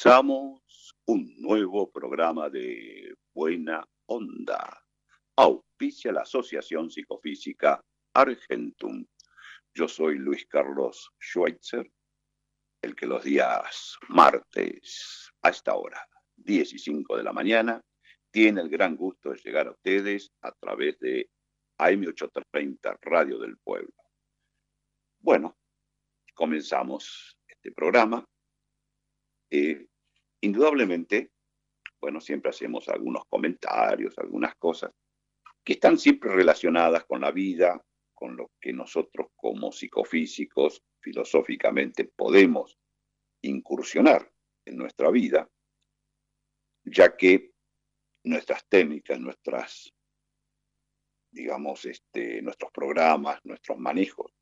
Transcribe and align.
Comenzamos 0.00 0.94
un 1.06 1.34
nuevo 1.40 1.90
programa 1.90 2.48
de 2.48 3.16
Buena 3.34 3.84
Onda. 4.06 4.80
Auspicia 5.34 6.12
la 6.12 6.20
Asociación 6.20 6.88
Psicofísica 6.88 7.84
Argentum. 8.14 9.04
Yo 9.74 9.88
soy 9.88 10.18
Luis 10.18 10.46
Carlos 10.46 11.10
Schweitzer, 11.20 11.90
el 12.80 12.94
que 12.94 13.06
los 13.06 13.24
días 13.24 13.98
martes 14.08 15.32
a 15.42 15.48
esta 15.48 15.74
hora, 15.74 16.06
10 16.36 16.74
y 16.74 16.78
5 16.78 17.16
de 17.16 17.24
la 17.24 17.32
mañana, 17.32 17.80
tiene 18.30 18.60
el 18.60 18.68
gran 18.68 18.94
gusto 18.94 19.30
de 19.30 19.38
llegar 19.38 19.66
a 19.66 19.72
ustedes 19.72 20.30
a 20.42 20.52
través 20.52 20.96
de 21.00 21.28
AM830 21.76 22.98
Radio 23.00 23.40
del 23.40 23.58
Pueblo. 23.58 23.94
Bueno, 25.18 25.58
comenzamos 26.34 27.36
este 27.48 27.72
programa 27.72 28.24
eh, 29.50 29.87
indudablemente, 30.40 31.30
bueno, 32.00 32.20
siempre 32.20 32.50
hacemos 32.50 32.88
algunos 32.88 33.24
comentarios, 33.28 34.16
algunas 34.18 34.54
cosas 34.56 34.92
que 35.64 35.74
están 35.74 35.98
siempre 35.98 36.32
relacionadas 36.32 37.04
con 37.04 37.20
la 37.20 37.30
vida, 37.30 37.84
con 38.14 38.36
lo 38.36 38.50
que 38.60 38.72
nosotros 38.72 39.28
como 39.36 39.70
psicofísicos 39.70 40.82
filosóficamente 41.00 42.04
podemos 42.04 42.78
incursionar 43.42 44.32
en 44.64 44.76
nuestra 44.76 45.10
vida, 45.10 45.48
ya 46.84 47.16
que 47.16 47.52
nuestras 48.24 48.66
técnicas, 48.68 49.20
nuestras, 49.20 49.92
digamos, 51.30 51.84
este, 51.84 52.42
nuestros 52.42 52.72
programas, 52.72 53.40
nuestros 53.44 53.78
manejos 53.78 54.32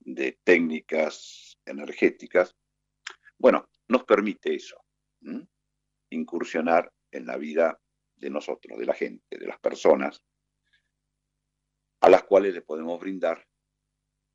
de 0.00 0.38
técnicas 0.42 1.58
energéticas, 1.64 2.56
bueno, 3.38 3.68
nos 3.88 4.04
permite 4.04 4.54
eso, 4.54 4.82
incursionar 6.10 6.92
en 7.10 7.26
la 7.26 7.36
vida 7.36 7.80
de 8.16 8.30
nosotros, 8.30 8.78
de 8.78 8.86
la 8.86 8.94
gente, 8.94 9.38
de 9.38 9.46
las 9.46 9.58
personas, 9.58 10.22
a 12.00 12.08
las 12.08 12.24
cuales 12.24 12.54
le 12.54 12.62
podemos 12.62 13.00
brindar 13.00 13.46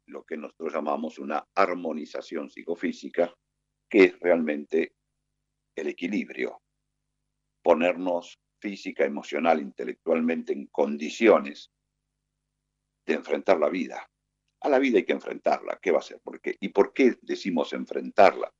lo 0.07 0.23
que 0.23 0.37
nosotros 0.37 0.73
llamamos 0.73 1.17
una 1.19 1.47
armonización 1.55 2.49
psicofísica, 2.49 3.33
que 3.89 4.05
es 4.05 4.19
realmente 4.19 4.95
el 5.75 5.87
equilibrio, 5.87 6.61
ponernos 7.63 8.39
física, 8.59 9.05
emocional, 9.05 9.61
intelectualmente 9.61 10.53
en 10.53 10.67
condiciones 10.67 11.71
de 13.05 13.13
enfrentar 13.15 13.59
la 13.59 13.69
vida. 13.69 14.07
A 14.61 14.69
la 14.69 14.79
vida 14.79 14.97
hay 14.97 15.05
que 15.05 15.13
enfrentarla, 15.13 15.79
¿qué 15.81 15.91
va 15.91 15.99
a 15.99 16.03
ser? 16.03 16.19
¿Por 16.21 16.39
qué? 16.41 16.55
¿Y 16.59 16.69
por 16.69 16.93
qué 16.93 17.15
decimos 17.21 17.73
enfrentarla? 17.73 18.51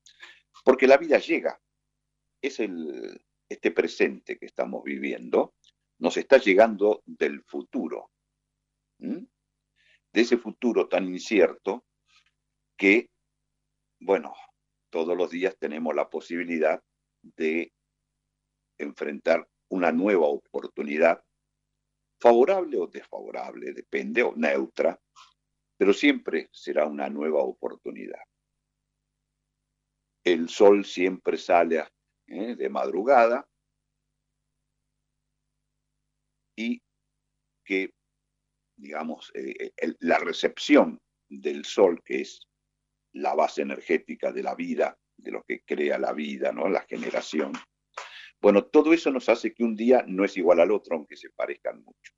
Porque 0.64 0.88
la 0.88 0.98
vida 0.98 1.18
llega. 1.18 1.60
Es 2.42 2.60
el, 2.60 3.22
este 3.50 3.72
presente 3.72 4.38
que 4.38 4.46
estamos 4.46 4.84
viviendo, 4.84 5.56
nos 6.00 6.18
está 6.18 6.38
llegando 6.38 7.02
del 7.06 7.44
futuro. 7.44 8.12
De 8.98 10.22
ese 10.22 10.38
futuro 10.38 10.88
tan 10.88 11.08
incierto 11.08 11.86
que, 12.78 13.10
bueno, 14.00 14.34
todos 14.90 15.18
los 15.18 15.30
días 15.30 15.58
tenemos 15.58 15.94
la 15.94 16.10
posibilidad 16.10 16.82
de 17.22 17.74
enfrentar 18.78 19.48
una 19.70 19.92
nueva 19.92 20.28
oportunidad, 20.28 21.24
favorable 22.20 22.78
o 22.78 22.88
desfavorable, 22.88 23.74
depende, 23.74 24.24
o 24.24 24.34
neutra, 24.36 25.00
pero 25.78 25.94
siempre 25.94 26.50
será 26.52 26.86
una 26.86 27.10
nueva 27.10 27.42
oportunidad 27.42 28.22
el 30.26 30.50
sol 30.50 30.84
siempre 30.86 31.38
sale 31.38 31.80
¿eh? 32.28 32.56
de 32.56 32.70
madrugada 32.70 33.48
y 36.56 36.82
que, 37.64 37.94
digamos, 38.76 39.32
eh, 39.34 39.72
el, 39.78 39.98
la 40.00 40.20
recepción 40.20 41.02
del 41.28 41.66
sol, 41.66 42.02
que 42.04 42.22
es 42.22 42.48
la 43.14 43.34
base 43.34 43.62
energética 43.62 44.32
de 44.32 44.44
la 44.44 44.56
vida, 44.56 44.98
de 45.18 45.32
lo 45.32 45.44
que 45.44 45.62
crea 45.62 45.98
la 45.98 46.14
vida, 46.14 46.52
¿no? 46.52 46.70
la 46.70 46.82
generación. 46.82 47.54
Bueno, 48.42 48.66
todo 48.66 48.94
eso 48.94 49.12
nos 49.12 49.30
hace 49.30 49.54
que 49.54 49.64
un 49.64 49.76
día 49.76 50.04
no 50.08 50.26
es 50.26 50.38
igual 50.38 50.60
al 50.60 50.72
otro, 50.72 50.96
aunque 50.96 51.16
se 51.16 51.30
parezcan 51.30 51.84
mucho. 51.84 52.14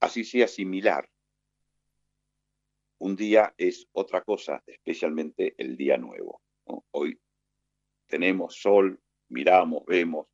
Así 0.00 0.24
sea 0.24 0.48
similar, 0.48 1.08
un 2.98 3.16
día 3.16 3.54
es 3.56 3.88
otra 3.92 4.22
cosa, 4.22 4.62
especialmente 4.66 5.54
el 5.58 5.76
día 5.76 5.96
nuevo. 5.96 6.40
¿no? 6.66 6.84
Hoy 6.92 7.18
tenemos 8.12 8.56
sol, 8.56 9.00
miramos, 9.30 9.86
vemos, 9.86 10.26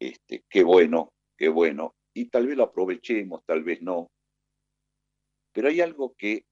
este, 0.00 0.44
qué 0.50 0.64
bueno, 0.64 1.12
qué 1.36 1.48
bueno, 1.48 1.94
y 2.12 2.28
tal 2.28 2.48
vez 2.48 2.56
lo 2.56 2.64
aprovechemos, 2.64 3.44
tal 3.46 3.62
vez 3.62 3.80
no. 3.82 4.10
Pero 5.52 5.68
hay 5.68 5.80
algo 5.80 6.16
que 6.18 6.44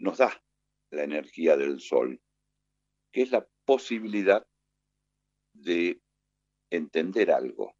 nos 0.00 0.18
da 0.18 0.42
la 0.90 1.04
energía 1.04 1.56
del 1.56 1.78
sol, 1.78 2.20
que 3.12 3.22
es 3.22 3.30
la 3.30 3.46
posibilidad 3.64 4.44
de 5.52 6.00
entender 6.72 7.30
algo. 7.30 7.76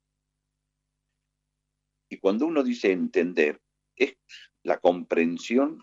Y 2.08 2.18
cuando 2.18 2.46
uno 2.46 2.62
dice 2.62 2.92
entender, 2.92 3.60
es 3.96 4.16
la 4.62 4.78
comprensión 4.78 5.80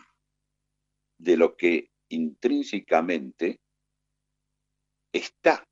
de 1.20 1.36
lo 1.36 1.58
que 1.58 1.90
intrínsecamente 2.08 3.60
está 5.12 5.66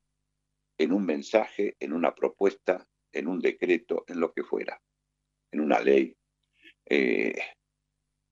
en 0.80 0.92
un 0.92 1.04
mensaje, 1.04 1.76
en 1.78 1.92
una 1.92 2.14
propuesta, 2.14 2.88
en 3.12 3.28
un 3.28 3.38
decreto, 3.38 4.02
en 4.06 4.18
lo 4.18 4.32
que 4.32 4.42
fuera, 4.42 4.80
en 5.52 5.60
una 5.60 5.78
ley, 5.78 6.16
eh, 6.86 7.38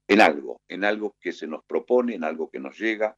en 0.09 0.21
algo, 0.23 0.63
en 0.67 0.83
algo 0.83 1.15
que 1.21 1.33
se 1.33 1.47
nos 1.47 1.63
propone, 1.67 2.15
en 2.15 2.25
algo 2.25 2.49
que 2.49 2.59
nos 2.59 2.79
llega, 2.79 3.15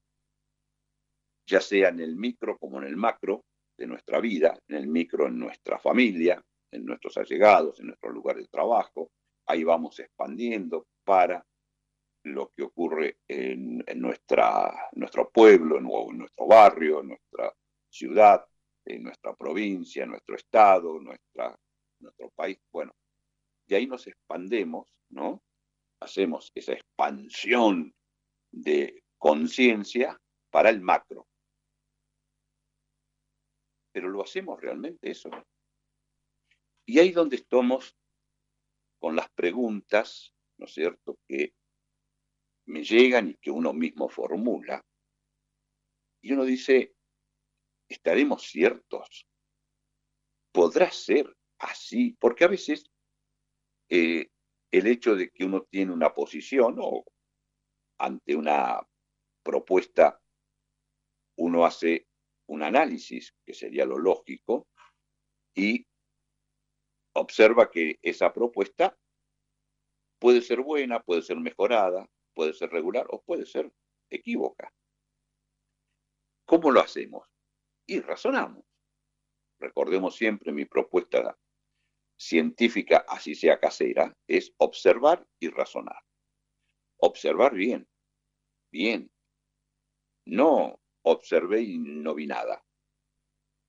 ya 1.46 1.60
sea 1.60 1.91
en 1.91 2.00
el 2.00 2.16
micro 2.16 2.58
como 2.58 2.78
en 2.78 2.88
el 2.88 2.96
macro 2.96 3.44
de 3.78 3.86
nuestra 3.86 4.18
vida, 4.18 4.58
en 4.66 4.74
el 4.74 4.88
micro 4.88 5.28
en 5.28 5.38
nuestra 5.38 5.78
familia, 5.78 6.42
en 6.72 6.84
nuestros 6.84 7.16
allegados, 7.16 7.78
en 7.78 7.86
nuestro 7.86 8.10
lugar 8.10 8.34
de 8.34 8.48
trabajo, 8.48 9.12
ahí 9.47 9.62
vamos 9.62 10.00
expandiendo 10.00 10.88
para 11.04 11.47
lo 12.24 12.50
que 12.50 12.64
ocurre 12.64 13.18
en, 13.28 13.84
nuestra, 13.94 14.88
nuestro 14.94 15.30
pueblo, 15.30 15.78
en, 15.78 15.86
en 15.86 16.18
nuestro 16.18 16.47
barrio, 16.48 17.00
en 17.00 17.08
nuestra 17.10 17.54
ciudad, 17.88 18.44
en 18.95 19.04
nuestra 19.04 19.34
provincia, 19.34 20.07
nuestro 20.07 20.37
estado, 20.37 21.01
nuestra, 21.01 21.59
nuestro 22.01 22.31
país. 22.31 22.59
Bueno, 22.72 22.92
de 23.66 23.77
ahí 23.77 23.87
nos 23.87 24.07
expandemos, 24.07 24.89
¿no? 25.10 25.42
Hacemos 26.01 26.51
esa 26.54 26.72
expansión 26.72 27.95
de 28.51 29.03
conciencia 29.19 30.19
para 30.51 30.71
el 30.71 30.81
macro. 30.81 31.27
Pero 33.92 34.09
lo 34.09 34.22
hacemos 34.22 34.60
realmente 34.60 35.10
eso. 35.10 35.31
Y 36.87 36.98
ahí 36.98 37.13
donde 37.13 37.37
estamos 37.37 37.97
con 38.98 39.16
las 39.16 39.28
preguntas, 39.31 40.34
¿no 40.59 40.66
es 40.66 40.75
cierto?, 40.75 41.19
que 41.28 41.54
me 42.66 42.83
llegan 42.83 43.31
y 43.31 43.34
que 43.34 43.51
uno 43.51 43.72
mismo 43.72 44.09
formula. 44.09 44.84
Y 46.22 46.33
uno 46.33 46.45
dice, 46.45 46.95
¿estaremos 47.91 48.42
ciertos? 48.45 49.27
¿Podrá 50.53 50.91
ser 50.91 51.37
así? 51.59 52.16
Porque 52.19 52.45
a 52.45 52.48
veces 52.48 52.91
eh, 53.91 54.28
el 54.71 54.87
hecho 54.87 55.15
de 55.16 55.31
que 55.31 55.45
uno 55.45 55.66
tiene 55.69 55.92
una 55.92 56.15
posición 56.15 56.77
o 56.78 57.04
ante 57.98 58.34
una 58.34 58.81
propuesta, 59.42 60.21
uno 61.37 61.66
hace 61.66 62.07
un 62.47 62.63
análisis, 62.63 63.34
que 63.45 63.54
sería 63.54 63.84
lo 63.84 63.98
lógico, 63.98 64.69
y 65.54 65.87
observa 67.15 67.71
que 67.71 67.98
esa 68.03 68.33
propuesta 68.33 68.97
puede 70.21 70.41
ser 70.42 70.60
buena, 70.60 71.03
puede 71.03 71.22
ser 71.22 71.39
mejorada, 71.39 72.09
puede 72.34 72.54
ser 72.54 72.71
regular 72.71 73.07
o 73.10 73.22
puede 73.22 73.47
ser 73.47 73.72
equívoca. 74.10 74.72
¿Cómo 76.47 76.71
lo 76.71 76.81
hacemos? 76.81 77.28
Y 77.91 77.98
razonamos. 77.98 78.65
Recordemos 79.59 80.15
siempre 80.15 80.53
mi 80.53 80.65
propuesta 80.65 81.37
científica, 82.16 83.04
así 83.09 83.34
sea 83.34 83.59
casera, 83.59 84.16
es 84.28 84.54
observar 84.59 85.27
y 85.41 85.48
razonar. 85.48 86.01
Observar 86.98 87.53
bien, 87.53 87.89
bien. 88.71 89.10
No 90.25 90.81
observé 91.03 91.63
y 91.63 91.78
no 91.78 92.15
vi 92.15 92.28
nada. 92.28 92.65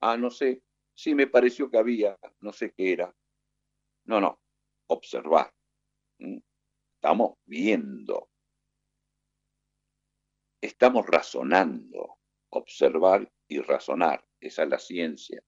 Ah, 0.02 0.18
no 0.18 0.30
sé, 0.30 0.62
sí 0.94 1.16
me 1.16 1.26
pareció 1.26 1.72
que 1.72 1.80
había, 1.80 2.16
no 2.42 2.54
sé 2.54 2.74
qué 2.78 2.94
era. 2.94 3.16
No, 4.06 4.22
no, 4.22 4.40
observar. 4.86 5.52
¿Mm? 6.20 6.38
Estamos 6.94 7.40
viendo. 7.46 8.30
Estamos 10.62 11.08
razonando. 11.08 12.20
Observar 12.52 13.28
y 13.52 13.60
razonar. 13.60 14.26
Esa 14.40 14.64
es 14.64 14.70
la 14.70 14.80
ciencia. 14.80 15.44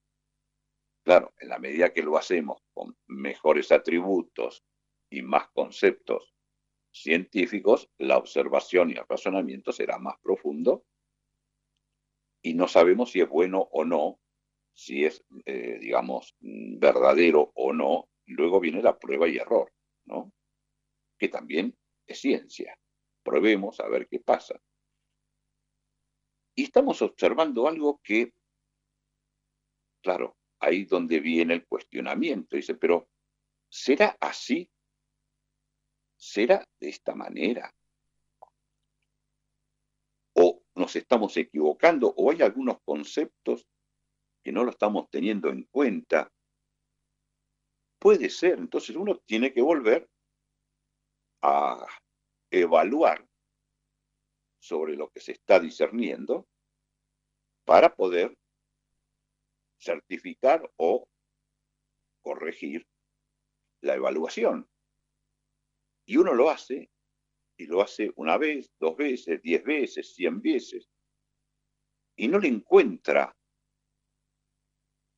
Claro, 1.04 1.34
en 1.40 1.48
la 1.48 1.58
medida 1.58 1.94
que 1.94 2.04
lo 2.04 2.18
hacemos 2.18 2.62
con 2.74 2.98
mejores 3.08 3.72
atributos 3.72 4.66
y 5.10 5.22
más 5.22 5.48
conceptos 5.54 6.34
científicos, 6.92 7.90
la 7.98 8.18
observación 8.18 8.90
y 8.90 8.94
el 8.94 9.06
razonamiento 9.08 9.72
será 9.72 9.98
más 10.00 10.20
profundo 10.22 10.86
y 12.42 12.54
no 12.56 12.68
sabemos 12.68 13.12
si 13.12 13.22
es 13.22 13.30
bueno 13.30 13.70
o 13.72 13.86
no, 13.86 14.20
si 14.74 15.06
es, 15.06 15.24
eh, 15.46 15.78
digamos, 15.80 16.36
verdadero 16.42 17.54
o 17.56 17.72
no. 17.72 18.10
Luego 18.26 18.60
viene 18.60 18.82
la 18.82 19.00
prueba 19.00 19.30
y 19.30 19.38
error, 19.38 19.72
¿no? 20.06 20.34
Que 21.18 21.30
también 21.30 21.74
es 22.06 22.20
ciencia. 22.20 22.78
Probemos 23.24 23.80
a 23.80 23.88
ver 23.88 24.10
qué 24.10 24.20
pasa. 24.20 24.60
Y 26.56 26.64
estamos 26.64 27.02
observando 27.02 27.68
algo 27.68 28.00
que, 28.04 28.34
claro, 30.02 30.38
ahí 30.60 30.86
donde 30.86 31.20
viene 31.20 31.56
el 31.56 31.66
cuestionamiento. 31.66 32.56
Dice, 32.56 32.76
pero 32.76 33.10
¿será 33.70 34.16
así? 34.20 34.70
¿Será 36.16 36.64
de 36.80 36.90
esta 36.90 37.16
manera? 37.16 37.74
¿O 40.36 40.64
nos 40.76 40.96
estamos 40.96 41.36
equivocando? 41.38 42.14
¿O 42.16 42.32
hay 42.32 42.42
algunos 42.42 42.78
conceptos 42.84 43.68
que 44.44 44.52
no 44.52 44.64
lo 44.64 44.72
estamos 44.72 45.10
teniendo 45.10 45.50
en 45.50 45.64
cuenta? 45.64 46.32
Puede 48.00 48.30
ser. 48.30 48.60
Entonces 48.60 48.96
uno 48.96 49.18
tiene 49.26 49.54
que 49.54 49.62
volver 49.62 50.10
a 51.42 51.86
evaluar 52.52 53.28
sobre 54.64 54.96
lo 54.96 55.10
que 55.10 55.20
se 55.20 55.34
está 55.34 55.60
discerniendo 55.60 56.48
para 57.66 57.94
poder 57.94 58.38
certificar 59.78 60.72
o 60.78 61.06
corregir 62.22 62.88
la 63.82 63.96
evaluación. 63.96 64.70
Y 66.06 66.16
uno 66.16 66.34
lo 66.34 66.50
hace, 66.50 66.90
y 67.58 67.66
lo 67.66 67.82
hace 67.82 68.14
una 68.16 68.38
vez, 68.38 68.72
dos 68.80 68.96
veces, 68.96 69.42
diez 69.42 69.66
veces, 69.66 70.16
cien 70.16 70.42
veces, 70.42 70.90
y 72.16 72.30
no 72.30 72.40
le 72.40 72.48
encuentra 72.48 73.36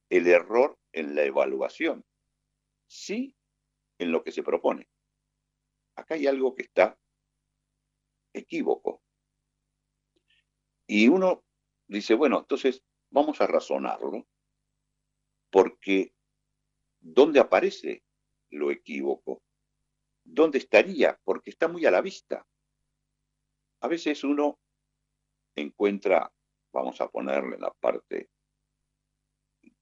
el 0.09 0.25
error 0.25 0.75
en 0.91 1.13
la 1.13 1.23
evaluación, 1.23 2.03
sí 2.87 3.35
en 3.99 4.11
lo 4.11 4.23
que 4.23 4.31
se 4.31 4.41
propone. 4.41 4.89
Acá 5.95 6.15
hay 6.15 6.25
algo 6.25 6.55
que 6.55 6.63
está 6.63 6.97
equívoco. 8.33 9.04
Y 10.87 11.07
uno 11.07 11.43
dice, 11.87 12.13
bueno, 12.13 12.39
entonces 12.39 12.83
vamos 13.09 13.41
a 13.41 13.47
razonarlo 13.47 14.27
porque 15.51 16.13
¿dónde 16.99 17.39
aparece 17.39 18.03
lo 18.51 18.71
equívoco? 18.71 19.41
¿Dónde 20.23 20.57
estaría? 20.57 21.19
Porque 21.23 21.51
está 21.51 21.67
muy 21.67 21.85
a 21.85 21.91
la 21.91 22.01
vista. 22.01 22.45
A 23.81 23.87
veces 23.87 24.23
uno 24.23 24.59
encuentra, 25.55 26.31
vamos 26.73 26.99
a 26.99 27.07
ponerle 27.07 27.57
la 27.57 27.71
parte 27.71 28.29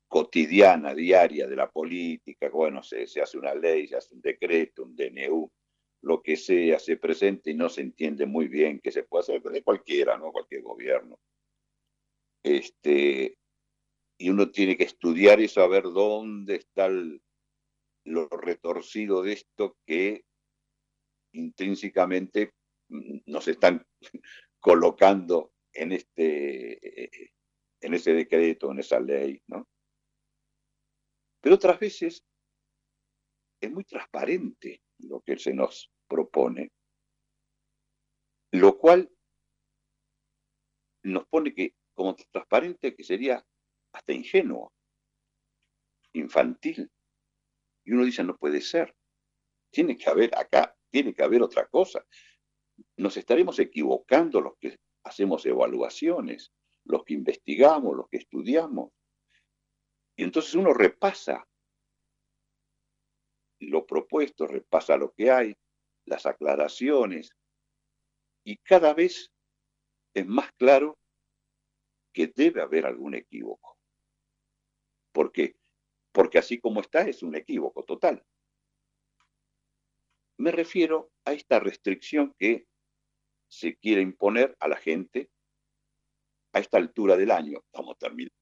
cotidiana, 0.08 0.94
diaria 0.94 1.48
de 1.48 1.56
la 1.56 1.72
política, 1.72 2.48
bueno, 2.50 2.84
se, 2.84 3.08
se, 3.08 3.20
hace 3.20 3.38
una 3.40 3.56
ley, 3.56 3.88
se 3.88 3.96
hace 3.96 4.14
un 4.14 4.22
decreto, 4.22 4.84
un 4.84 4.96
DNU, 4.96 5.52
lo 6.04 6.22
que 6.22 6.36
sea, 6.36 6.80
se 6.80 6.98
presenta 6.98 7.50
y 7.50 7.54
no 7.54 7.70
se 7.70 7.82
entiende 7.82 8.26
muy 8.26 8.50
bien 8.50 8.82
qué 8.82 8.92
se 8.92 9.04
puede 9.04 9.22
hacer 9.22 9.42
de 9.42 9.64
cualquiera, 9.64 10.18
¿no? 10.18 10.34
Cualquier 10.34 10.62
gobierno. 10.62 11.18
Este, 12.44 13.38
y 14.18 14.30
uno 14.30 14.52
tiene 14.52 14.76
que 14.76 14.84
estudiar 14.84 15.40
y 15.40 15.48
saber 15.48 15.84
dónde 15.84 16.56
está 16.56 16.90
lo 18.06 18.28
retorcido 18.28 19.24
de 19.24 19.32
esto 19.32 19.78
que 19.86 20.26
intrínsecamente 21.32 22.52
nos 22.90 23.48
están 23.48 23.86
colocando 24.60 25.54
en 25.72 25.94
este 25.94 27.32
en 27.80 27.94
ese 27.94 28.14
decreto, 28.14 28.72
en 28.72 28.80
esa 28.80 29.00
ley, 29.00 29.42
¿no? 29.48 29.68
Pero 31.42 31.56
otras 31.56 31.80
veces 31.80 32.26
es 33.62 33.72
muy 33.72 33.86
transparente 33.86 34.82
lo 35.04 35.22
que 35.22 35.38
se 35.38 35.54
nos 35.54 35.92
propone, 36.08 36.72
lo 38.52 38.78
cual 38.78 39.10
nos 41.04 41.26
pone 41.28 41.54
que 41.54 41.76
como 41.94 42.16
transparente 42.16 42.96
que 42.96 43.04
sería 43.04 43.46
hasta 43.94 44.14
ingenuo, 44.14 44.74
infantil. 46.14 46.90
Y 47.86 47.92
uno 47.92 48.06
dice, 48.06 48.24
no 48.24 48.38
puede 48.38 48.62
ser. 48.62 48.96
Tiene 49.72 49.98
que 49.98 50.10
haber 50.10 50.36
acá, 50.38 50.76
tiene 50.90 51.14
que 51.14 51.24
haber 51.24 51.42
otra 51.42 51.68
cosa. 51.68 52.06
Nos 52.98 53.18
estaremos 53.18 53.60
equivocando 53.60 54.42
los 54.42 54.54
que 54.58 54.80
hacemos 55.04 55.46
evaluaciones, 55.46 56.52
los 56.86 57.04
que 57.04 57.14
investigamos, 57.14 57.96
los 57.96 58.08
que 58.10 58.18
estudiamos. 58.18 58.92
Y 60.16 60.24
entonces 60.24 60.54
uno 60.56 60.74
repasa 60.74 61.48
lo 63.70 63.86
propuesto, 63.86 64.48
repasa 64.48 64.98
lo 64.98 65.12
que 65.12 65.32
hay, 65.32 65.56
las 66.06 66.26
aclaraciones, 66.26 67.32
y 68.46 68.58
cada 68.58 68.94
vez 68.94 69.32
es 70.14 70.28
más 70.28 70.52
claro 70.54 70.98
que 72.14 72.28
debe 72.28 72.62
haber 72.62 72.86
algún 72.86 73.16
equívoco. 73.16 73.78
¿Por 75.12 75.32
qué? 75.32 75.56
Porque 76.12 76.38
así 76.38 76.60
como 76.60 76.82
está 76.82 77.02
es 77.08 77.24
un 77.24 77.36
equívoco 77.36 77.84
total. 77.84 78.24
Me 80.38 80.52
refiero 80.52 81.12
a 81.26 81.34
esta 81.34 81.60
restricción 81.60 82.34
que 82.38 82.68
se 83.48 83.78
quiere 83.78 84.02
imponer 84.02 84.56
a 84.60 84.68
la 84.68 84.78
gente 84.78 85.30
a 86.54 86.60
esta 86.60 86.78
altura 86.78 87.16
del 87.16 87.32
año. 87.32 87.60
Estamos 87.60 87.98
terminando. 87.98 88.36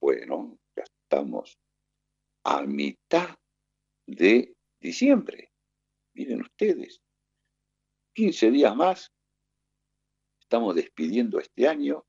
Bueno, 0.00 0.58
ya 0.76 0.82
estamos 0.82 1.58
a 2.44 2.62
mitad 2.62 3.36
de 4.06 4.54
diciembre. 4.80 5.50
Miren 6.14 6.42
ustedes, 6.42 7.00
15 8.14 8.50
días 8.50 8.76
más. 8.76 9.12
Estamos 10.40 10.74
despidiendo 10.74 11.40
este 11.40 11.66
año 11.66 12.04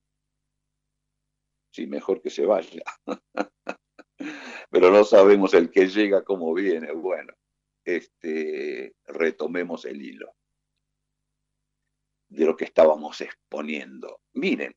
sí, 1.76 1.88
mejor 1.88 2.22
que 2.22 2.30
se 2.30 2.46
vaya. 2.46 2.84
Pero 4.72 4.92
no 4.92 5.04
sabemos 5.04 5.54
el 5.54 5.70
que 5.70 5.88
llega 5.88 6.24
cómo 6.24 6.54
viene. 6.54 6.94
Bueno, 6.94 7.34
este, 7.84 8.96
retomemos 9.06 9.84
el 9.86 10.02
hilo 10.02 10.34
de 12.30 12.46
lo 12.46 12.56
que 12.56 12.66
estábamos 12.66 13.20
exponiendo. 13.22 14.22
Miren, 14.34 14.76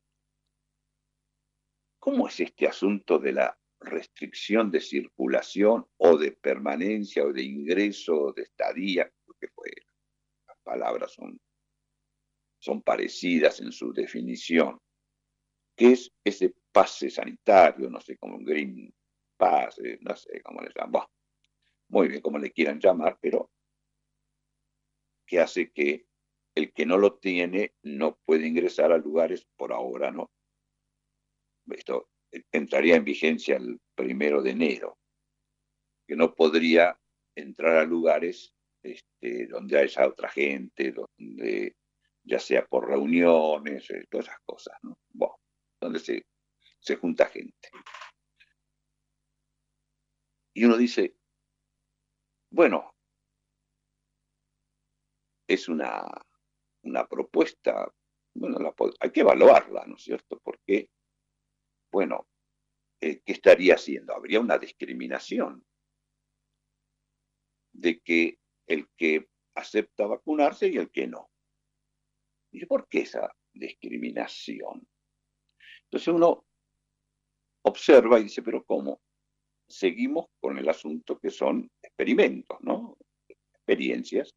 ¿cómo 1.99 2.27
es 2.27 2.39
este 2.41 2.67
asunto 2.67 3.17
de 3.17 3.33
la 3.33 3.58
restricción 3.79 4.71
de 4.71 4.81
circulación 4.81 5.85
o 5.97 6.17
de 6.17 6.31
permanencia 6.33 7.23
o 7.23 7.33
de 7.33 7.43
ingreso 7.43 8.15
o 8.15 8.33
de 8.33 8.43
estadía? 8.43 9.11
Porque 9.25 9.49
las 10.47 10.57
palabras 10.63 11.13
son, 11.13 11.39
son 12.59 12.81
parecidas 12.81 13.59
en 13.61 13.71
su 13.71 13.93
definición. 13.93 14.79
¿Qué 15.75 15.93
es 15.93 16.11
ese 16.23 16.53
pase 16.71 17.09
sanitario, 17.09 17.89
no 17.89 18.01
sé, 18.01 18.17
como 18.17 18.35
un 18.35 18.43
green 18.43 18.93
pass, 19.37 19.79
eh, 19.79 19.97
no 20.01 20.15
sé 20.15 20.41
cómo 20.41 20.61
le 20.61 20.71
llaman, 20.75 21.07
muy 21.87 22.07
bien 22.07 22.21
como 22.21 22.37
le 22.37 22.51
quieran 22.51 22.79
llamar, 22.79 23.17
pero 23.21 23.49
que 25.25 25.39
hace 25.39 25.71
que 25.71 26.07
el 26.55 26.73
que 26.73 26.85
no 26.85 26.97
lo 26.97 27.17
tiene 27.19 27.75
no 27.83 28.17
puede 28.25 28.47
ingresar 28.47 28.91
a 28.91 28.97
lugares 28.97 29.47
por 29.55 29.71
ahora, 29.71 30.11
¿no? 30.11 30.29
Esto 31.71 32.09
entraría 32.51 32.95
en 32.95 33.03
vigencia 33.03 33.57
el 33.57 33.79
primero 33.95 34.41
de 34.41 34.51
enero, 34.51 34.97
que 36.07 36.15
no 36.15 36.33
podría 36.33 36.99
entrar 37.35 37.77
a 37.77 37.85
lugares 37.85 38.53
este, 38.83 39.47
donde 39.47 39.79
haya 39.79 40.07
otra 40.07 40.29
gente, 40.29 40.91
donde 40.91 41.75
ya 42.23 42.39
sea 42.39 42.65
por 42.65 42.87
reuniones, 42.87 43.89
eh, 43.91 44.05
todas 44.09 44.27
esas 44.27 44.39
cosas, 44.45 44.77
donde 45.81 45.99
se, 45.99 46.25
se 46.79 46.95
junta 46.95 47.25
gente. 47.27 47.69
Y 50.53 50.65
uno 50.65 50.77
dice, 50.77 51.15
bueno, 52.51 52.93
es 55.47 55.67
una, 55.67 56.05
una 56.83 57.07
propuesta, 57.07 57.91
bueno, 58.33 58.73
hay 58.99 59.11
que 59.11 59.21
evaluarla, 59.21 59.85
¿no 59.85 59.95
es 59.95 60.03
cierto? 60.03 60.39
Porque, 60.43 60.89
bueno, 61.91 62.27
eh, 63.01 63.21
¿qué 63.25 63.33
estaría 63.33 63.75
haciendo? 63.75 64.13
Habría 64.13 64.39
una 64.39 64.57
discriminación 64.57 65.65
de 67.73 67.99
que 67.99 68.37
el 68.67 68.87
que 68.97 69.27
acepta 69.55 70.05
vacunarse 70.05 70.67
y 70.67 70.77
el 70.77 70.91
que 70.91 71.07
no. 71.07 71.29
¿Y 72.51 72.65
por 72.65 72.87
qué 72.87 73.01
esa 73.01 73.33
discriminación? 73.53 74.87
Entonces 75.83 76.07
uno 76.09 76.45
observa 77.63 78.19
y 78.19 78.23
dice, 78.23 78.41
pero 78.41 78.63
¿cómo? 78.63 79.01
Seguimos 79.67 80.27
con 80.39 80.57
el 80.57 80.67
asunto 80.67 81.19
que 81.19 81.29
son 81.29 81.69
experimentos, 81.81 82.57
¿no? 82.61 82.97
Experiencias. 83.27 84.33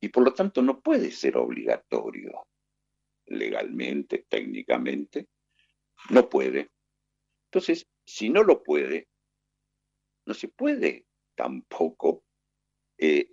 Y 0.00 0.08
por 0.10 0.24
lo 0.24 0.32
tanto 0.32 0.62
no 0.62 0.80
puede 0.80 1.10
ser 1.10 1.36
obligatorio 1.36 2.46
legalmente, 3.26 4.24
técnicamente. 4.28 5.26
No 6.10 6.28
puede. 6.28 6.70
Entonces, 7.46 7.86
si 8.06 8.30
no 8.30 8.42
lo 8.42 8.62
puede, 8.62 9.08
no 10.26 10.34
se 10.34 10.48
puede 10.48 11.06
tampoco 11.34 12.24
eh, 12.98 13.30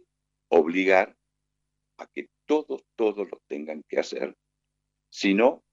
obligar 0.49 1.17
a 1.97 2.07
que 2.07 2.29
todos, 2.45 2.85
todos 2.95 3.29
lo 3.29 3.41
tengan 3.47 3.83
que 3.87 3.99
hacer, 3.99 4.37
sino 5.09 5.63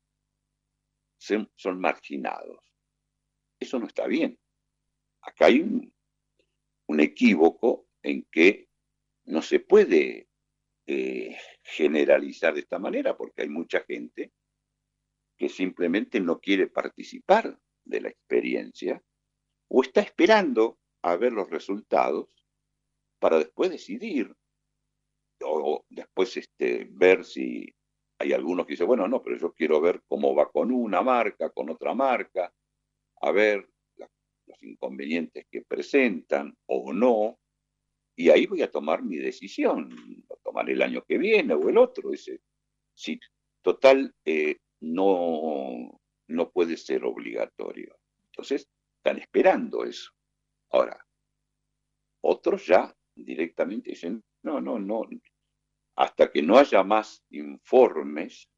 son 1.19 1.81
marginados. 1.81 2.59
Eso 3.61 3.79
no 3.79 3.87
está 3.87 4.07
bien. 4.07 4.39
Acá 5.23 5.47
hay 5.47 5.61
un, 5.61 5.93
equívoco 7.01 7.87
en 8.03 8.25
que 8.31 8.69
no 9.25 9.41
se 9.41 9.61
puede 9.61 10.29
eh, 10.87 11.39
generalizar 11.63 12.53
de 12.53 12.61
esta 12.61 12.79
manera, 12.79 13.17
porque 13.17 13.43
hay 13.43 13.49
mucha 13.49 13.81
gente 13.85 14.33
que 15.43 15.49
simplemente 15.49 16.21
no 16.21 16.39
quiere 16.39 16.69
participar 16.69 17.59
de 17.83 18.01
la 18.01 18.11
experiencia 18.11 19.03
o 19.67 19.83
está 19.83 20.01
esperando 20.01 20.79
a 21.03 21.17
ver 21.17 21.33
los 21.33 21.51
resultados 21.51 22.29
para 23.19 23.39
después 23.41 23.69
decidir 23.69 24.33
o 25.45 25.85
después 25.89 26.37
este, 26.37 26.87
ver 26.93 27.25
si 27.25 27.75
hay 28.21 28.33
algunos 28.33 28.67
que 28.67 28.75
dicen, 28.75 28.87
bueno, 28.87 29.09
no, 29.09 29.21
pero 29.21 29.37
yo 29.37 29.53
quiero 29.53 29.81
ver 29.81 30.05
cómo 30.07 30.33
va 30.33 30.49
con 30.49 30.71
una 30.71 31.03
marca, 31.03 31.51
con 31.51 31.71
otra 31.71 31.93
marca, 31.93 32.55
a 33.21 33.33
ver 33.33 33.69
los 33.97 34.63
inconvenientes 34.63 35.47
que 35.51 35.63
presentan 35.63 36.57
o 36.67 36.93
no, 36.93 37.41
y 38.15 38.31
ahí 38.31 38.47
voy 38.47 38.63
a 38.63 38.71
tomar 38.71 39.03
mi 39.03 39.17
decisión, 39.17 39.91
lo 40.31 40.37
tomaré 40.37 40.75
el 40.75 40.83
año 40.83 41.03
que 41.03 41.19
viene 41.19 41.55
o 41.55 41.69
el 41.69 41.79
otro. 41.79 42.11
Dice, 42.11 42.39
sí, 42.95 43.19
total, 43.61 44.15
eh, 44.25 44.59
no, 44.83 46.01
no 46.29 46.51
puede 46.51 46.77
ser 46.77 47.05
obligatorio. 47.05 47.97
Entonces, 48.27 48.69
están 48.99 49.19
esperando 49.19 49.85
eso. 49.85 50.11
Ahora, 50.71 51.07
otros 52.23 52.67
ya 52.67 52.95
directamente 53.15 53.91
dicen, 53.91 54.23
no, 54.43 54.61
no, 54.61 54.79
no, 54.79 55.07
hasta 55.97 56.31
que 56.31 56.43
no 56.43 56.59
haya 56.59 56.83
más 56.83 57.23
informes 57.31 58.49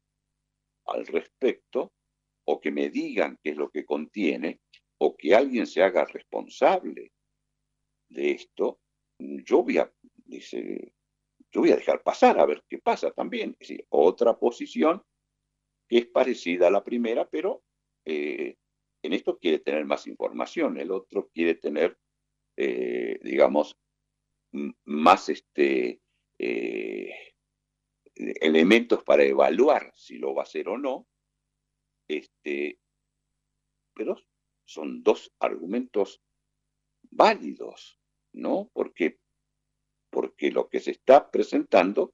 al 0.87 1.05
respecto, 1.07 1.91
o 2.47 2.59
que 2.59 2.71
me 2.71 2.89
digan 2.89 3.37
qué 3.43 3.51
es 3.51 3.57
lo 3.57 3.69
que 3.69 3.85
contiene, 3.85 4.61
o 4.99 5.15
que 5.15 5.35
alguien 5.35 5.67
se 5.67 5.81
haga 5.81 6.05
responsable 6.05 7.11
de 8.09 8.31
esto, 8.31 8.79
yo 9.19 9.63
voy 9.63 9.79
a, 9.79 9.91
dice, 10.25 10.93
yo 11.51 11.61
voy 11.61 11.71
a 11.71 11.75
dejar 11.75 12.01
pasar 12.03 12.39
a 12.39 12.45
ver 12.45 12.63
qué 12.69 12.77
pasa 12.79 13.11
también. 13.11 13.51
Es 13.59 13.67
decir, 13.67 13.85
otra 13.89 14.37
posición 14.37 15.03
que 15.87 15.99
es 15.99 16.05
parecida 16.07 16.67
a 16.67 16.71
la 16.71 16.83
primera, 16.83 17.29
pero 17.29 17.63
eh, 18.05 18.57
en 19.03 19.13
esto 19.13 19.37
quiere 19.37 19.59
tener 19.59 19.85
más 19.85 20.07
información, 20.07 20.77
el 20.79 20.91
otro 20.91 21.29
quiere 21.29 21.55
tener, 21.55 21.97
eh, 22.57 23.19
digamos, 23.21 23.77
más 24.85 25.29
este, 25.29 26.01
eh, 26.39 27.13
elementos 28.15 29.03
para 29.03 29.23
evaluar 29.23 29.91
si 29.95 30.17
lo 30.17 30.33
va 30.33 30.41
a 30.41 30.45
hacer 30.45 30.69
o 30.69 30.77
no, 30.77 31.07
este, 32.07 32.79
pero 33.93 34.15
son 34.65 35.03
dos 35.03 35.31
argumentos 35.39 36.21
válidos, 37.11 37.99
¿no? 38.33 38.69
Porque, 38.73 39.19
porque 40.09 40.51
lo 40.51 40.69
que 40.69 40.79
se 40.79 40.91
está 40.91 41.29
presentando 41.29 42.13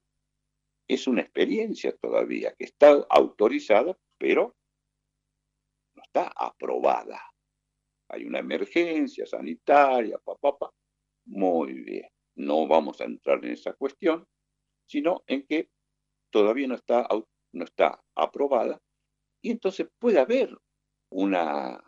es 0.94 1.08
una 1.08 1.22
experiencia 1.22 1.96
todavía 1.98 2.54
que 2.58 2.66
está 2.66 3.06
autorizada, 3.10 3.98
pero 4.18 4.56
no 5.96 6.04
está 6.04 6.32
aprobada. 6.36 7.22
Hay 8.10 8.26
una 8.26 8.40
emergencia 8.40 9.26
sanitaria, 9.26 10.18
papá, 10.18 10.72
muy 11.26 11.74
bien. 11.74 12.10
No 12.36 12.68
vamos 12.68 13.00
a 13.02 13.06
entrar 13.06 13.44
en 13.46 13.52
esa 13.52 13.74
cuestión, 13.74 14.28
sino 14.86 15.24
en 15.28 15.46
que 15.46 15.70
todavía 16.30 16.68
no 16.68 16.76
está, 16.76 17.08
no 17.54 17.64
está 17.64 18.02
aprobada 18.16 18.82
y 19.42 19.52
entonces 19.52 19.88
puede 20.00 20.20
haber 20.20 20.56
una, 21.10 21.84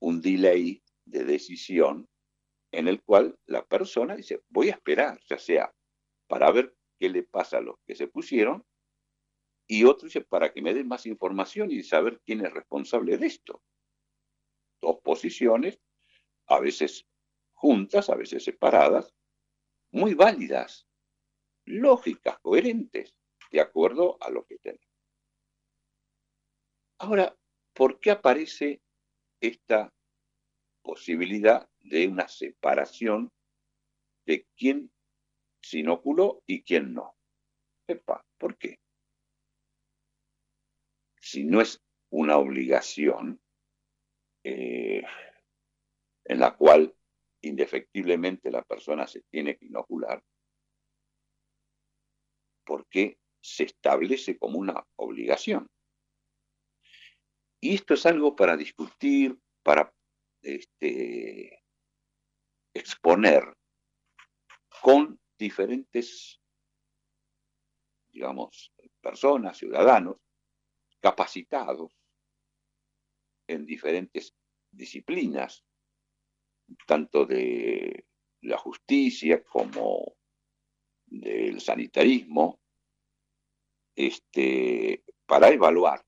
un 0.00 0.20
delay 0.20 0.82
de 1.06 1.24
decisión 1.24 2.08
en 2.72 2.88
el 2.88 3.02
cual 3.02 3.36
la 3.46 3.64
persona 3.64 4.14
dice, 4.14 4.42
voy 4.48 4.68
a 4.68 4.72
esperar, 4.72 5.18
ya 5.28 5.38
sea 5.38 5.72
para 6.28 6.52
ver 6.52 6.74
qué 7.00 7.08
le 7.08 7.22
pasa 7.24 7.58
a 7.58 7.62
los 7.62 7.76
que 7.86 7.96
se 7.96 8.06
pusieron, 8.06 8.64
y 9.66 9.84
otro 9.84 10.06
dice, 10.06 10.20
para 10.20 10.52
que 10.52 10.60
me 10.60 10.74
den 10.74 10.86
más 10.86 11.06
información 11.06 11.70
y 11.70 11.82
saber 11.82 12.20
quién 12.26 12.44
es 12.44 12.52
responsable 12.52 13.16
de 13.16 13.26
esto. 13.26 13.62
Dos 14.82 15.00
posiciones, 15.02 15.80
a 16.46 16.60
veces 16.60 17.06
juntas, 17.52 18.10
a 18.10 18.16
veces 18.16 18.44
separadas, 18.44 19.14
muy 19.92 20.14
válidas, 20.14 20.86
lógicas, 21.64 22.38
coherentes, 22.40 23.14
de 23.50 23.60
acuerdo 23.60 24.18
a 24.20 24.30
lo 24.30 24.44
que 24.44 24.58
tenemos. 24.58 24.86
Ahora, 26.98 27.34
¿por 27.72 27.98
qué 28.00 28.10
aparece 28.10 28.82
esta 29.40 29.92
posibilidad 30.82 31.68
de 31.78 32.08
una 32.08 32.28
separación 32.28 33.32
de 34.26 34.46
quién 34.56 34.92
se 35.60 35.78
inoculó 35.78 36.42
y 36.46 36.62
quién 36.62 36.94
no? 36.94 37.16
¿por 38.38 38.56
qué? 38.56 38.78
Si 41.20 41.44
no 41.44 41.60
es 41.60 41.82
una 42.10 42.36
obligación 42.38 43.40
eh, 44.44 45.02
en 46.24 46.38
la 46.38 46.56
cual 46.56 46.94
indefectiblemente 47.42 48.50
la 48.50 48.62
persona 48.62 49.06
se 49.06 49.22
tiene 49.22 49.56
que 49.56 49.66
inocular, 49.66 50.22
¿por 52.64 52.86
qué 52.86 53.18
se 53.40 53.64
establece 53.64 54.38
como 54.38 54.58
una 54.58 54.86
obligación? 54.96 55.68
Y 57.60 57.74
esto 57.74 57.94
es 57.94 58.06
algo 58.06 58.34
para 58.34 58.56
discutir, 58.56 59.36
para 59.62 59.92
este, 60.42 61.62
exponer 62.72 63.54
con 64.80 65.19
diferentes, 65.40 66.38
digamos, 68.12 68.72
personas, 69.00 69.56
ciudadanos, 69.56 70.18
capacitados 71.00 71.96
en 73.48 73.64
diferentes 73.64 74.36
disciplinas, 74.70 75.64
tanto 76.86 77.24
de 77.24 78.04
la 78.42 78.58
justicia 78.58 79.42
como 79.42 80.14
del 81.06 81.58
sanitarismo, 81.60 82.60
este, 83.96 85.02
para 85.26 85.48
evaluar 85.48 86.04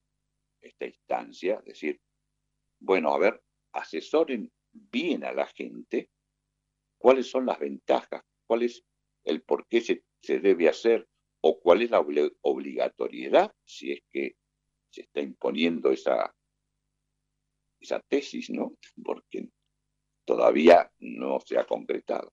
esta 0.61 0.87
instancia, 0.87 1.57
es 1.61 1.65
decir, 1.65 2.01
bueno, 2.81 3.15
a 3.15 3.19
ver, 3.19 3.43
asesoren 3.73 4.53
bien 4.73 5.25
a 5.25 5.33
la 5.33 5.47
gente 5.47 6.11
cuáles 6.99 7.31
son 7.31 7.47
las 7.47 7.59
ventajas, 7.59 8.23
cuál 8.47 8.63
es 8.63 8.85
el 9.25 9.43
por 9.43 9.67
qué 9.69 9.81
se, 9.81 10.05
se 10.21 10.39
debe 10.41 10.69
hacer 10.69 11.09
o 11.41 11.61
cuál 11.61 11.83
es 11.83 11.91
la 11.91 12.01
obligatoriedad 12.43 13.53
si 13.65 13.93
es 13.93 14.01
que 14.11 14.37
se 14.91 15.03
está 15.03 15.21
imponiendo 15.21 15.91
esa, 15.91 16.35
esa 17.81 18.01
tesis, 18.01 18.51
¿no? 18.51 18.77
Porque 19.05 19.49
todavía 20.25 20.91
no 21.01 21.41
se 21.41 21.59
ha 21.59 21.67
concretado. 21.67 22.33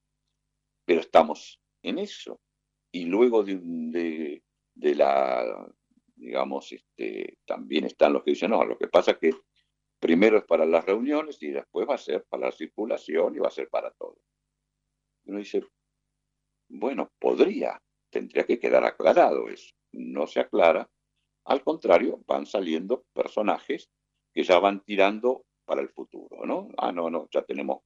Pero 0.85 1.01
estamos 1.01 1.59
en 1.81 1.99
eso. 1.99 2.39
Y 2.91 3.05
luego 3.05 3.43
de, 3.43 4.41
de, 4.73 4.95
la, 4.95 5.67
digamos, 6.15 6.71
este, 6.71 7.37
también 7.45 7.85
están 7.85 8.13
los 8.13 8.23
que 8.23 8.31
dicen, 8.31 8.51
no, 8.51 8.63
lo 8.65 8.77
que 8.77 8.87
pasa 8.87 9.11
es 9.11 9.17
que 9.19 9.31
primero 9.99 10.37
es 10.37 10.45
para 10.45 10.65
las 10.65 10.85
reuniones 10.85 11.41
y 11.43 11.51
después 11.51 11.87
va 11.87 11.95
a 11.95 11.99
ser 11.99 12.25
para 12.27 12.47
la 12.47 12.51
circulación 12.51 13.35
y 13.35 13.39
va 13.39 13.47
a 13.47 13.51
ser 13.51 13.69
para 13.69 13.91
todo. 13.91 14.17
Uno 15.25 15.37
dice, 15.37 15.63
bueno, 16.69 17.11
podría, 17.19 17.81
tendría 18.09 18.45
que 18.45 18.59
quedar 18.59 18.85
aclarado 18.85 19.49
eso. 19.49 19.73
No 19.91 20.27
se 20.27 20.39
aclara. 20.39 20.89
Al 21.45 21.63
contrario, 21.63 22.21
van 22.27 22.45
saliendo 22.45 23.05
personajes 23.13 23.89
que 24.33 24.43
ya 24.43 24.59
van 24.59 24.83
tirando 24.83 25.45
para 25.65 25.81
el 25.81 25.89
futuro, 25.89 26.45
¿no? 26.45 26.69
Ah, 26.77 26.91
no, 26.91 27.09
no, 27.09 27.27
ya 27.31 27.43
tenemos 27.43 27.81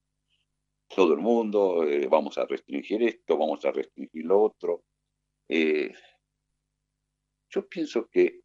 todo 0.87 1.13
el 1.13 1.19
mundo, 1.19 1.83
eh, 1.87 2.07
vamos 2.07 2.37
a 2.37 2.45
restringir 2.45 3.01
esto, 3.03 3.37
vamos 3.37 3.63
a 3.65 3.71
restringir 3.71 4.25
lo 4.25 4.41
otro. 4.41 4.83
Eh, 5.47 5.93
yo 7.49 7.67
pienso 7.67 8.07
que 8.09 8.41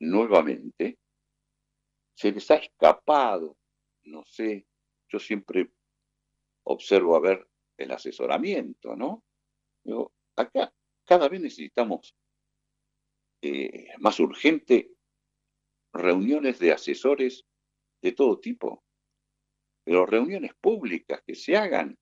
nuevamente 0.00 0.98
se 2.14 2.32
les 2.32 2.50
ha 2.50 2.56
escapado, 2.56 3.56
no 4.04 4.24
sé, 4.24 4.66
yo 5.08 5.18
siempre 5.18 5.70
observo 6.64 7.16
a 7.16 7.20
ver 7.20 7.48
el 7.76 7.92
asesoramiento, 7.92 8.96
¿no? 8.96 9.24
Acá 10.36 10.72
cada 11.04 11.28
vez 11.28 11.40
necesitamos 11.40 12.14
eh, 13.42 13.88
más 13.98 14.18
urgente 14.20 14.92
reuniones 15.92 16.58
de 16.58 16.72
asesores 16.72 17.44
de 18.02 18.12
todo 18.12 18.38
tipo, 18.38 18.84
pero 19.84 20.06
reuniones 20.06 20.54
públicas 20.54 21.22
que 21.26 21.34
se 21.34 21.56
hagan, 21.56 21.98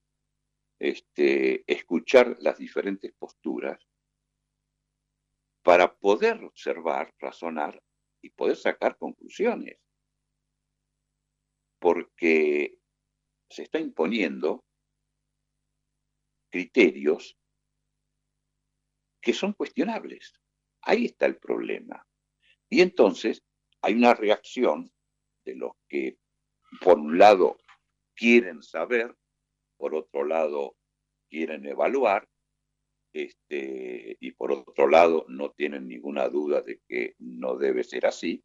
este, 0.79 1.63
escuchar 1.71 2.37
las 2.39 2.57
diferentes 2.57 3.13
posturas 3.13 3.81
para 5.63 5.95
poder 5.97 6.43
observar, 6.43 7.13
razonar 7.19 7.81
y 8.21 8.29
poder 8.29 8.55
sacar 8.55 8.97
conclusiones. 8.97 9.79
Porque 11.79 12.77
se 13.49 13.63
está 13.63 13.79
imponiendo 13.79 14.63
criterios 16.49 17.37
que 19.27 19.33
son 19.33 19.51
cuestionables. 19.51 20.33
Ahí 20.83 21.03
está 21.03 21.25
el 21.25 21.35
problema. 21.35 22.01
Y 22.69 22.79
entonces 22.79 23.43
hay 23.81 23.93
una 23.95 24.13
reacción 24.13 24.89
de 25.43 25.55
los 25.55 25.73
que, 25.89 26.17
por 26.79 26.97
un 26.97 27.17
lado, 27.17 27.57
quieren 28.15 28.63
saber, 28.63 29.13
por 29.75 29.95
otro 29.95 30.23
lado, 30.23 30.77
quieren 31.29 31.65
evaluar, 31.65 32.25
este, 33.11 34.15
y 34.21 34.31
por 34.31 34.53
otro 34.53 34.87
lado, 34.87 35.25
no 35.27 35.51
tienen 35.51 35.89
ninguna 35.89 36.29
duda 36.29 36.61
de 36.61 36.79
que 36.87 37.15
no 37.19 37.57
debe 37.57 37.83
ser 37.83 38.05
así. 38.05 38.41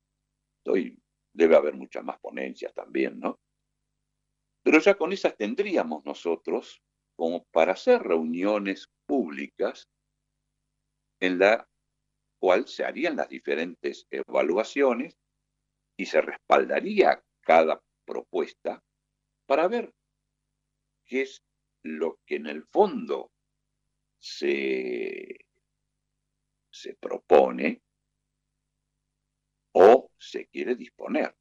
debe 1.33 1.55
haber 1.55 1.75
muchas 1.75 2.03
más 2.03 2.19
ponencias 2.19 2.75
también, 2.75 3.21
¿no? 3.21 3.39
Pero 4.65 4.81
ya 4.81 4.97
con 4.97 5.13
esas 5.13 5.37
tendríamos 5.37 6.05
nosotros 6.05 6.83
como 7.15 7.45
para 7.53 7.75
hacer 7.75 8.03
reuniones 8.03 8.91
públicas 9.07 9.89
en 11.23 11.39
la 11.39 11.69
cual 12.41 12.67
se 12.67 12.85
harían 12.85 13.15
las 13.15 13.29
diferentes 13.29 14.09
evaluaciones 14.11 15.17
y 15.97 16.07
se 16.07 16.21
respaldaría 16.21 17.23
cada 17.43 17.81
propuesta 18.05 18.83
para 19.47 19.69
ver 19.69 19.95
qué 21.05 21.23
es 21.23 21.45
lo 21.85 22.19
que 22.27 22.37
en 22.37 22.49
el 22.49 22.65
fondo 22.65 23.31
se, 24.19 25.47
se 26.73 26.97
propone 26.97 27.81
o 29.75 30.11
se 30.19 30.49
quiere 30.49 30.75
disponer. 30.75 31.37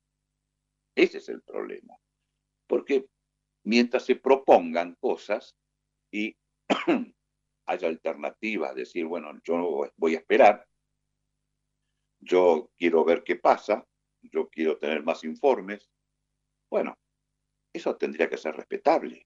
Ese 0.95 1.17
es 1.17 1.29
el 1.29 1.41
problema. 1.41 1.97
Porque 2.67 3.07
mientras 3.63 4.05
se 4.05 4.15
propongan 4.15 4.95
cosas 4.99 5.55
y 6.11 6.35
haya 7.71 7.87
alternativas, 7.87 8.75
decir, 8.75 9.05
bueno, 9.05 9.31
yo 9.43 9.89
voy 9.95 10.15
a 10.15 10.19
esperar, 10.19 10.67
yo 12.19 12.69
quiero 12.77 13.03
ver 13.05 13.23
qué 13.23 13.37
pasa, 13.37 13.87
yo 14.21 14.49
quiero 14.49 14.77
tener 14.77 15.03
más 15.03 15.23
informes, 15.23 15.89
bueno, 16.69 16.97
eso 17.73 17.95
tendría 17.95 18.29
que 18.29 18.37
ser 18.37 18.55
respetable. 18.55 19.25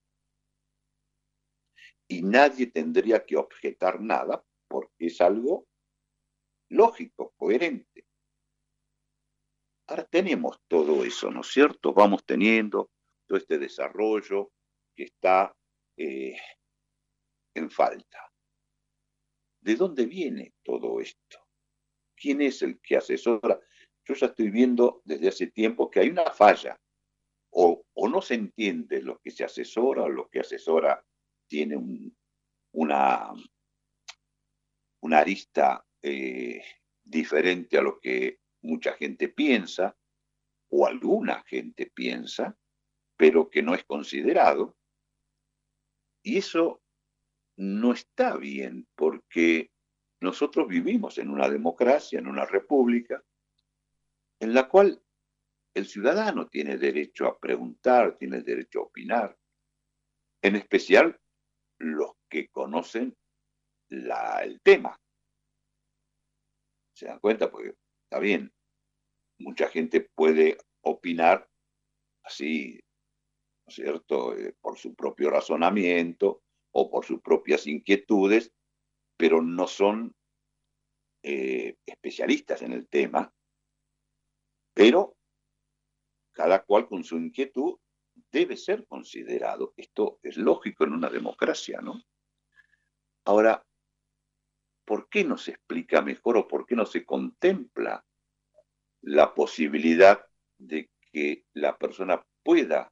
Y 2.08 2.22
nadie 2.22 2.68
tendría 2.68 3.26
que 3.26 3.36
objetar 3.36 4.00
nada 4.00 4.46
porque 4.68 5.08
es 5.08 5.20
algo 5.22 5.68
lógico, 6.70 7.34
coherente. 7.36 8.06
Ahora 9.88 10.04
tenemos 10.06 10.60
todo 10.68 11.04
eso, 11.04 11.32
¿no 11.32 11.42
es 11.42 11.48
cierto? 11.48 11.94
Vamos 11.94 12.24
teniendo 12.26 12.92
todo 13.28 13.38
este 13.38 13.58
desarrollo 13.58 14.52
que 14.96 15.04
está 15.04 15.56
eh, 15.98 16.38
en 17.56 17.70
falta. 17.72 18.35
¿De 19.66 19.76
dónde 19.76 20.06
viene 20.06 20.54
todo 20.64 21.02
esto? 21.02 21.40
¿Quién 22.16 22.40
es 22.44 22.62
el 22.62 22.80
que 22.82 22.98
asesora? 22.98 23.60
Yo 24.08 24.14
ya 24.14 24.28
estoy 24.28 24.52
viendo 24.52 25.02
desde 25.04 25.30
hace 25.30 25.48
tiempo 25.48 25.90
que 25.90 26.02
hay 26.02 26.10
una 26.10 26.30
falla. 26.30 26.80
O, 27.50 27.84
no 27.96 28.22
se 28.22 28.36
entiende 28.36 29.02
lo 29.02 29.18
que 29.20 29.32
se 29.32 29.44
asesora 29.44 30.04
o 30.04 30.10
lo 30.10 30.30
que 30.30 30.42
asesora 30.42 31.04
tiene 31.48 31.78
una, 32.74 33.34
una 35.02 35.18
arista 35.18 35.84
eh, 36.04 36.62
diferente 37.04 37.80
a 37.80 37.82
lo 37.82 38.00
que 38.00 38.42
mucha 38.62 38.94
gente 38.94 39.30
piensa 39.30 39.98
o 40.70 40.86
alguna 40.86 41.44
gente 41.48 41.88
piensa, 41.88 42.56
pero 43.18 43.50
que 43.50 43.64
no 43.64 43.74
es 43.74 43.84
considerado. 43.84 44.78
Y 46.22 46.38
eso 46.38 46.84
no 47.58 47.94
está 47.94 48.36
bien 48.38 48.88
porque 48.96 49.72
nosotros 50.22 50.68
vivimos 50.68 51.18
en 51.18 51.30
una 51.30 51.50
democracia, 51.50 52.20
en 52.20 52.28
una 52.28 52.46
república, 52.46 53.24
en 54.40 54.54
la 54.54 54.68
cual 54.68 55.02
el 55.74 55.86
ciudadano 55.86 56.48
tiene 56.48 56.78
derecho 56.78 57.28
a 57.28 57.38
preguntar, 57.38 58.16
tiene 58.18 58.42
derecho 58.42 58.80
a 58.80 58.84
opinar, 58.84 59.38
en 60.42 60.56
especial 60.56 61.20
los 61.78 62.14
que 62.30 62.48
conocen 62.50 63.16
el 63.90 64.62
tema. 64.62 65.00
¿Se 66.94 67.08
dan 67.08 67.20
cuenta? 67.20 67.52
Porque 67.52 67.76
está 68.04 68.20
bien, 68.20 68.54
mucha 69.40 69.68
gente 69.68 70.02
puede 70.02 70.58
opinar 70.82 71.50
así, 72.24 72.80
¿no 73.66 73.70
es 73.70 73.76
cierto?, 73.76 74.36
eh, 74.38 74.56
por 74.62 74.78
su 74.78 74.96
propio 74.96 75.30
razonamiento, 75.30 76.45
o 76.78 76.90
por 76.90 77.06
sus 77.06 77.22
propias 77.22 77.68
inquietudes, 77.68 78.52
pero 79.18 79.42
no 79.42 79.66
son 79.66 80.14
eh, 81.24 81.78
especialistas 81.86 82.62
en 82.64 82.74
el 82.74 82.90
tema, 82.90 83.34
pero 84.74 85.16
cada 86.34 86.66
cual 86.66 86.86
con 86.90 87.06
su 87.06 87.16
inquietud 87.16 87.80
debe 88.30 88.58
ser 88.58 88.86
considerado. 88.88 89.74
Esto 89.78 90.20
es 90.22 90.36
lógico 90.36 90.84
en 90.84 90.92
una 90.92 91.10
democracia, 91.10 91.80
¿no? 91.80 92.02
Ahora, 93.24 93.66
¿por 94.84 95.08
qué 95.08 95.24
no 95.24 95.38
se 95.38 95.52
explica 95.52 96.02
mejor 96.02 96.36
o 96.36 96.48
por 96.48 96.66
qué 96.66 96.76
no 96.76 96.86
se 96.86 97.06
contempla 97.06 98.06
la 99.02 99.34
posibilidad 99.34 100.26
de 100.58 100.90
que 101.14 101.46
la 101.54 101.78
persona 101.78 102.22
pueda 102.44 102.92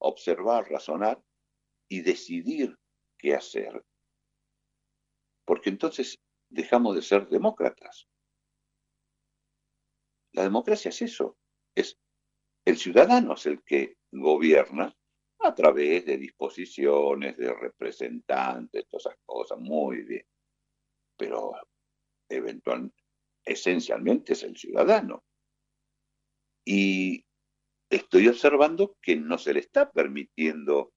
observar, 0.00 0.68
razonar 0.68 1.22
y 1.88 2.02
decidir 2.02 2.76
qué 3.18 3.34
hacer. 3.34 3.84
Porque 5.44 5.70
entonces 5.70 6.18
dejamos 6.48 6.94
de 6.94 7.02
ser 7.02 7.28
demócratas. 7.28 8.06
La 10.32 10.42
democracia 10.42 10.90
es 10.90 11.02
eso, 11.02 11.36
es 11.74 11.98
el 12.64 12.76
ciudadano 12.76 13.32
es 13.34 13.46
el 13.46 13.62
que 13.62 13.96
gobierna 14.12 14.94
a 15.40 15.54
través 15.54 16.04
de 16.04 16.18
disposiciones, 16.18 17.36
de 17.36 17.52
representantes, 17.54 18.86
todas 18.88 19.06
esas 19.06 19.18
cosas, 19.24 19.58
muy 19.58 20.02
bien. 20.02 20.26
Pero 21.16 21.54
eventualmente, 22.28 23.02
esencialmente 23.44 24.34
es 24.34 24.42
el 24.42 24.56
ciudadano. 24.56 25.24
Y 26.64 27.24
estoy 27.88 28.28
observando 28.28 28.96
que 29.00 29.16
no 29.16 29.38
se 29.38 29.54
le 29.54 29.60
está 29.60 29.90
permitiendo 29.90 30.92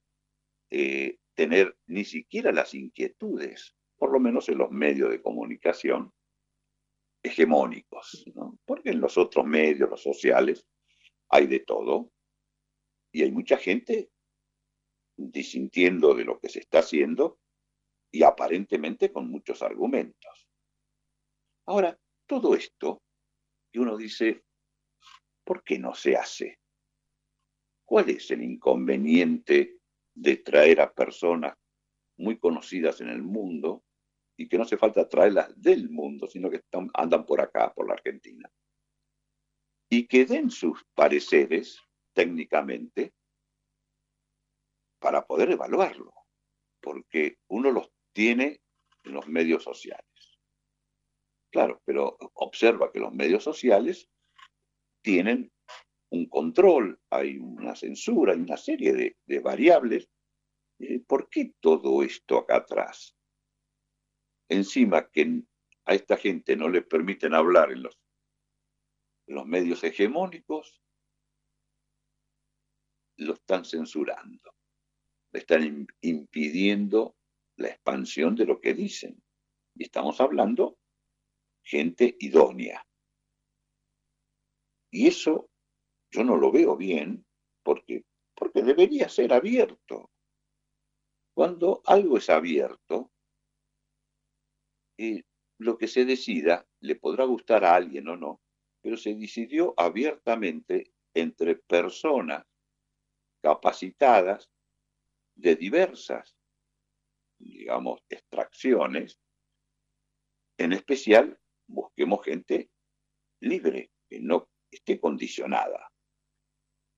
eh, 0.71 1.17
tener 1.35 1.77
ni 1.87 2.05
siquiera 2.05 2.53
las 2.53 2.73
inquietudes, 2.73 3.75
por 3.97 4.11
lo 4.11 4.19
menos 4.19 4.47
en 4.47 4.57
los 4.57 4.71
medios 4.71 5.11
de 5.11 5.21
comunicación 5.21 6.13
hegemónicos, 7.21 8.25
porque 8.65 8.91
en 8.91 9.01
los 9.01 9.17
otros 9.17 9.45
medios, 9.45 9.89
los 9.89 10.01
sociales, 10.01 10.65
hay 11.29 11.47
de 11.47 11.59
todo 11.59 12.11
y 13.11 13.23
hay 13.23 13.31
mucha 13.31 13.57
gente 13.57 14.09
disintiendo 15.17 16.15
de 16.15 16.23
lo 16.23 16.39
que 16.39 16.49
se 16.49 16.59
está 16.59 16.79
haciendo 16.79 17.39
y 18.11 18.23
aparentemente 18.23 19.11
con 19.11 19.29
muchos 19.29 19.61
argumentos. 19.61 20.49
Ahora, 21.65 21.99
todo 22.25 22.55
esto 22.55 23.03
que 23.71 23.79
uno 23.79 23.97
dice, 23.97 24.45
¿por 25.43 25.63
qué 25.63 25.77
no 25.77 25.93
se 25.93 26.15
hace? 26.15 26.59
¿Cuál 27.85 28.09
es 28.09 28.31
el 28.31 28.41
inconveniente 28.41 29.80
de 30.13 30.37
traer 30.37 30.81
a 30.81 30.93
personas 30.93 31.57
muy 32.17 32.37
conocidas 32.37 33.01
en 33.01 33.09
el 33.09 33.21
mundo 33.21 33.83
y 34.37 34.47
que 34.47 34.57
no 34.57 34.63
hace 34.63 34.77
falta 34.77 35.07
traerlas 35.07 35.53
del 35.55 35.89
mundo, 35.89 36.27
sino 36.27 36.49
que 36.49 36.61
andan 36.93 37.25
por 37.25 37.41
acá, 37.41 37.73
por 37.73 37.87
la 37.87 37.93
Argentina? 37.93 38.49
Y 39.89 40.07
que 40.07 40.25
den 40.25 40.49
sus 40.49 40.83
pareceres 40.93 41.79
técnicamente 42.13 43.13
para 44.99 45.25
poder 45.25 45.51
evaluarlo, 45.51 46.13
porque 46.81 47.37
uno 47.47 47.71
los 47.71 47.91
tiene 48.13 48.61
en 49.03 49.13
los 49.13 49.27
medios 49.27 49.63
sociales. 49.63 50.05
Claro, 51.51 51.81
pero 51.85 52.17
observa 52.35 52.91
que 52.91 52.99
los 52.99 53.13
medios 53.13 53.43
sociales 53.43 54.09
tienen 55.03 55.51
un 56.11 56.25
control, 56.27 56.99
hay 57.09 57.37
una 57.37 57.75
censura, 57.75 58.33
hay 58.33 58.39
una 58.39 58.57
serie 58.57 59.15
de, 59.25 59.39
variables. 59.39 60.09
Eh, 60.79 60.99
¿Por 60.99 61.29
qué 61.29 61.53
todo 61.59 62.03
esto 62.03 62.37
acá 62.37 62.57
atrás? 62.57 63.15
Encima 64.49 65.09
que 65.09 65.43
a 65.85 65.93
esta 65.95 66.17
gente 66.17 66.55
no 66.55 66.67
le 66.67 66.81
permiten 66.81 67.33
hablar 67.33 67.71
en 67.71 67.83
los, 67.83 67.97
los 69.27 69.45
medios 69.45 69.83
hegemónicos, 69.83 70.81
lo 73.17 73.33
están 73.33 73.63
censurando, 73.63 74.53
le 75.31 75.39
están 75.39 75.87
impidiendo 76.01 77.15
la 77.55 77.69
expansión 77.69 78.35
de 78.35 78.45
lo 78.45 78.59
que 78.59 78.73
dicen. 78.73 79.23
Y 79.75 79.83
estamos 79.83 80.19
hablando 80.19 80.77
gente 81.63 82.17
idónea. 82.19 82.85
Y 84.91 85.07
eso 85.07 85.50
yo 86.11 86.23
no 86.23 86.37
lo 86.37 86.51
veo 86.51 86.75
bien 86.75 87.25
porque, 87.63 88.03
porque 88.35 88.61
debería 88.61 89.09
ser 89.09 89.33
abierto. 89.33 90.09
Cuando 91.33 91.81
algo 91.85 92.17
es 92.17 92.29
abierto, 92.29 93.11
eh, 94.97 95.23
lo 95.59 95.77
que 95.77 95.87
se 95.87 96.05
decida 96.05 96.67
le 96.81 96.95
podrá 96.95 97.25
gustar 97.25 97.63
a 97.63 97.75
alguien 97.75 98.07
o 98.09 98.17
no, 98.17 98.41
pero 98.81 98.97
se 98.97 99.15
decidió 99.15 99.73
abiertamente 99.77 100.91
entre 101.13 101.55
personas 101.55 102.45
capacitadas 103.41 104.49
de 105.35 105.55
diversas, 105.55 106.35
digamos, 107.39 108.01
extracciones, 108.09 109.19
en 110.57 110.73
especial 110.73 111.39
busquemos 111.67 112.23
gente 112.23 112.69
libre, 113.41 113.91
que 114.09 114.19
no 114.19 114.49
esté 114.69 114.99
condicionada. 114.99 115.90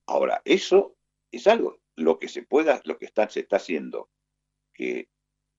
Ahora, 0.05 0.41
eso 0.45 0.95
es 1.31 1.47
algo, 1.47 1.79
lo 1.95 2.19
que 2.19 2.27
se 2.27 2.43
pueda, 2.43 2.81
lo 2.85 2.97
que 2.97 3.05
está, 3.05 3.29
se 3.29 3.41
está 3.41 3.57
haciendo, 3.57 4.09
que 4.73 5.09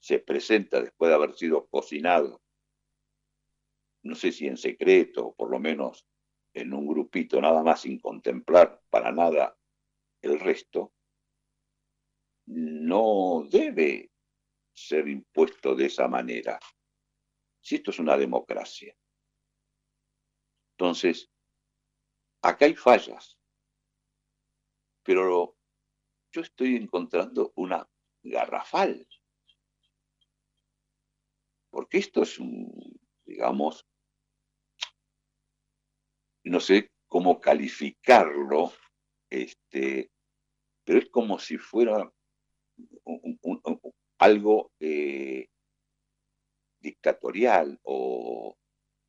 se 0.01 0.19
presenta 0.19 0.83
después 0.83 1.09
de 1.09 1.15
haber 1.15 1.35
sido 1.35 1.67
cocinado, 1.69 2.43
no 4.03 4.15
sé 4.15 4.33
si 4.33 4.47
en 4.47 4.59
secreto, 4.59 5.29
o 5.29 5.35
por 5.35 5.51
lo 5.51 5.59
menos 5.59 6.07
en 6.53 6.75
un 6.75 6.87
grupito 6.87 7.41
nada 7.41 7.63
más 7.63 7.81
sin 7.81 7.99
contemplar 7.99 8.81
para 8.91 9.11
nada 9.13 9.57
el 10.21 10.39
resto, 10.39 10.93
no 12.47 13.47
debe 13.51 14.11
ser 14.75 15.09
impuesto 15.09 15.75
de 15.75 15.87
esa 15.87 16.07
manera. 16.09 16.59
Si 17.61 17.77
esto 17.77 17.91
es 17.91 17.99
una 17.99 18.17
democracia. 18.17 18.95
Entonces, 20.73 21.31
acá 22.43 22.67
hay 22.67 22.75
fallas, 22.75 23.39
pero 25.05 25.57
yo 26.33 26.41
estoy 26.41 26.77
encontrando 26.77 27.53
una 27.57 27.89
garrafal. 28.23 29.07
Porque 31.71 31.99
esto 31.99 32.23
es 32.23 32.39
un, 32.39 32.99
digamos, 33.25 33.87
no 36.45 36.61
sé 36.61 36.91
cómo 37.09 37.41
calificarlo, 37.41 38.73
este, 39.31 40.11
pero 40.85 40.99
es 40.99 41.11
como 41.11 41.39
si 41.39 41.59
fuera 41.59 42.13
algo 44.19 44.71
eh, 44.81 45.49
dictatorial 46.81 47.79
o, 47.83 48.57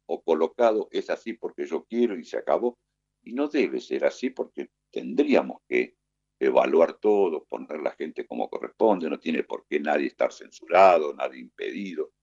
o 0.08 0.24
colocado 0.24 0.88
es 0.92 1.10
así 1.10 1.34
porque 1.34 1.66
yo 1.66 1.86
quiero 1.86 2.18
y 2.18 2.26
se 2.26 2.38
acabó. 2.38 2.78
Y 3.22 3.34
no 3.34 3.48
debe 3.48 3.80
ser 3.80 4.06
así 4.06 4.30
porque 4.30 4.70
tendríamos 4.96 5.62
que 5.68 5.98
evaluar 6.40 6.94
todo, 6.94 7.44
poner 7.44 7.82
la 7.82 7.92
gente 7.92 8.26
como 8.26 8.50
corresponde, 8.50 9.10
no 9.10 9.20
tiene 9.20 9.44
por 9.44 9.66
qué 9.68 9.78
nadie 9.78 10.08
estar 10.08 10.32
censurado, 10.32 11.14
nadie 11.14 11.42
impedido. 11.42 12.14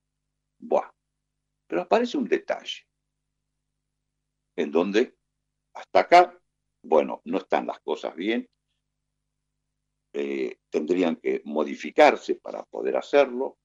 Buah. 0.57 0.89
Pero 1.67 1.81
aparece 1.83 2.17
un 2.17 2.27
detalle 2.27 2.87
en 4.55 4.71
donde 4.71 5.15
hasta 5.75 5.99
acá, 5.99 6.41
bueno, 6.83 7.21
no 7.25 7.37
están 7.37 7.67
las 7.67 7.79
cosas 7.81 8.15
bien, 8.15 8.49
eh, 10.13 10.57
tendrían 10.71 11.17
que 11.17 11.43
modificarse 11.45 12.35
para 12.35 12.63
poder 12.63 12.97
hacerlo 12.97 13.59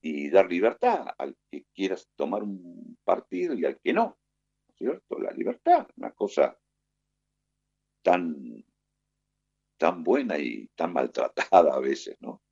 y 0.00 0.30
dar 0.30 0.48
libertad 0.48 1.06
al 1.18 1.36
que 1.50 1.64
quiera 1.74 1.96
tomar 2.14 2.44
un 2.44 2.96
partido 3.02 3.54
y 3.54 3.64
al 3.64 3.80
que 3.80 3.92
no. 3.92 4.18
¿Cierto? 4.76 5.18
La 5.18 5.32
libertad, 5.32 5.88
una 5.96 6.12
cosa 6.12 6.56
tan, 8.02 8.64
tan 9.78 10.02
buena 10.02 10.38
y 10.38 10.68
tan 10.74 10.92
maltratada 10.92 11.74
a 11.74 11.80
veces, 11.80 12.16
¿no? 12.20 12.42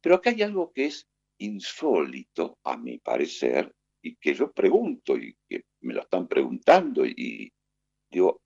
Pero 0.00 0.16
acá 0.16 0.30
hay 0.30 0.42
algo 0.42 0.72
que 0.72 0.86
es 0.86 1.08
insólito, 1.38 2.58
a 2.64 2.76
mi 2.76 2.98
parecer, 2.98 3.74
y 4.02 4.16
que 4.16 4.34
yo 4.34 4.52
pregunto 4.52 5.16
y 5.16 5.36
que 5.48 5.64
me 5.80 5.94
lo 5.94 6.02
están 6.02 6.28
preguntando 6.28 7.06
y 7.06 7.52
digo, 8.10 8.42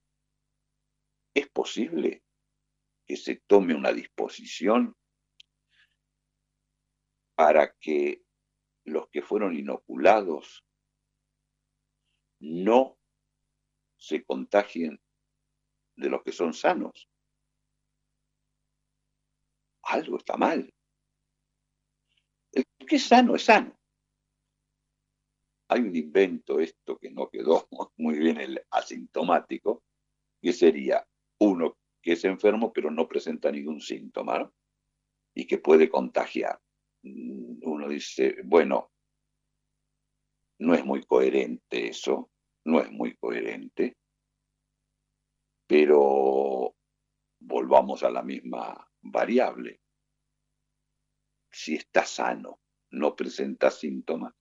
¿es 1.34 1.48
posible 1.48 2.22
que 3.04 3.16
se 3.16 3.42
tome 3.46 3.74
una 3.74 3.92
disposición 3.92 4.94
para 7.34 7.74
que 7.80 8.22
los 8.84 9.08
que 9.10 9.22
fueron 9.22 9.56
inoculados 9.56 10.64
no 12.40 12.96
se 13.96 14.24
contagien 14.24 15.00
de 15.98 16.08
los 16.08 16.22
que 16.22 16.32
son 16.32 16.54
sanos. 16.54 17.08
Algo 19.82 20.16
está 20.18 20.36
mal. 20.36 20.72
El 22.52 22.64
que 22.86 22.96
es 22.96 23.06
sano 23.06 23.34
es 23.34 23.44
sano. 23.44 23.76
Hay 25.70 25.80
un 25.80 25.94
invento, 25.94 26.60
esto 26.60 26.98
que 26.98 27.10
no 27.10 27.28
quedó 27.28 27.68
muy 27.96 28.18
bien 28.18 28.40
el 28.40 28.64
asintomático, 28.70 29.82
que 30.40 30.52
sería 30.52 31.06
uno 31.40 31.76
que 32.00 32.12
es 32.12 32.24
enfermo 32.24 32.72
pero 32.72 32.90
no 32.90 33.08
presenta 33.08 33.50
ningún 33.50 33.80
síntoma 33.80 34.50
y 35.34 35.46
que 35.46 35.58
puede 35.58 35.90
contagiar. 35.90 36.60
Uno 37.02 37.88
dice, 37.88 38.36
bueno, 38.44 38.92
no 40.60 40.74
es 40.74 40.84
muy 40.84 41.04
coherente 41.04 41.88
eso, 41.88 42.30
no 42.64 42.80
es 42.80 42.90
muy 42.90 43.16
coherente, 43.16 43.96
pero 45.68 46.74
volvamos 47.40 48.02
a 48.02 48.10
la 48.10 48.22
misma 48.22 48.90
variable. 49.02 49.80
Si 51.52 51.74
está 51.74 52.04
sano, 52.04 52.60
no 52.90 53.14
presenta 53.14 53.70
síntomas, 53.70 54.34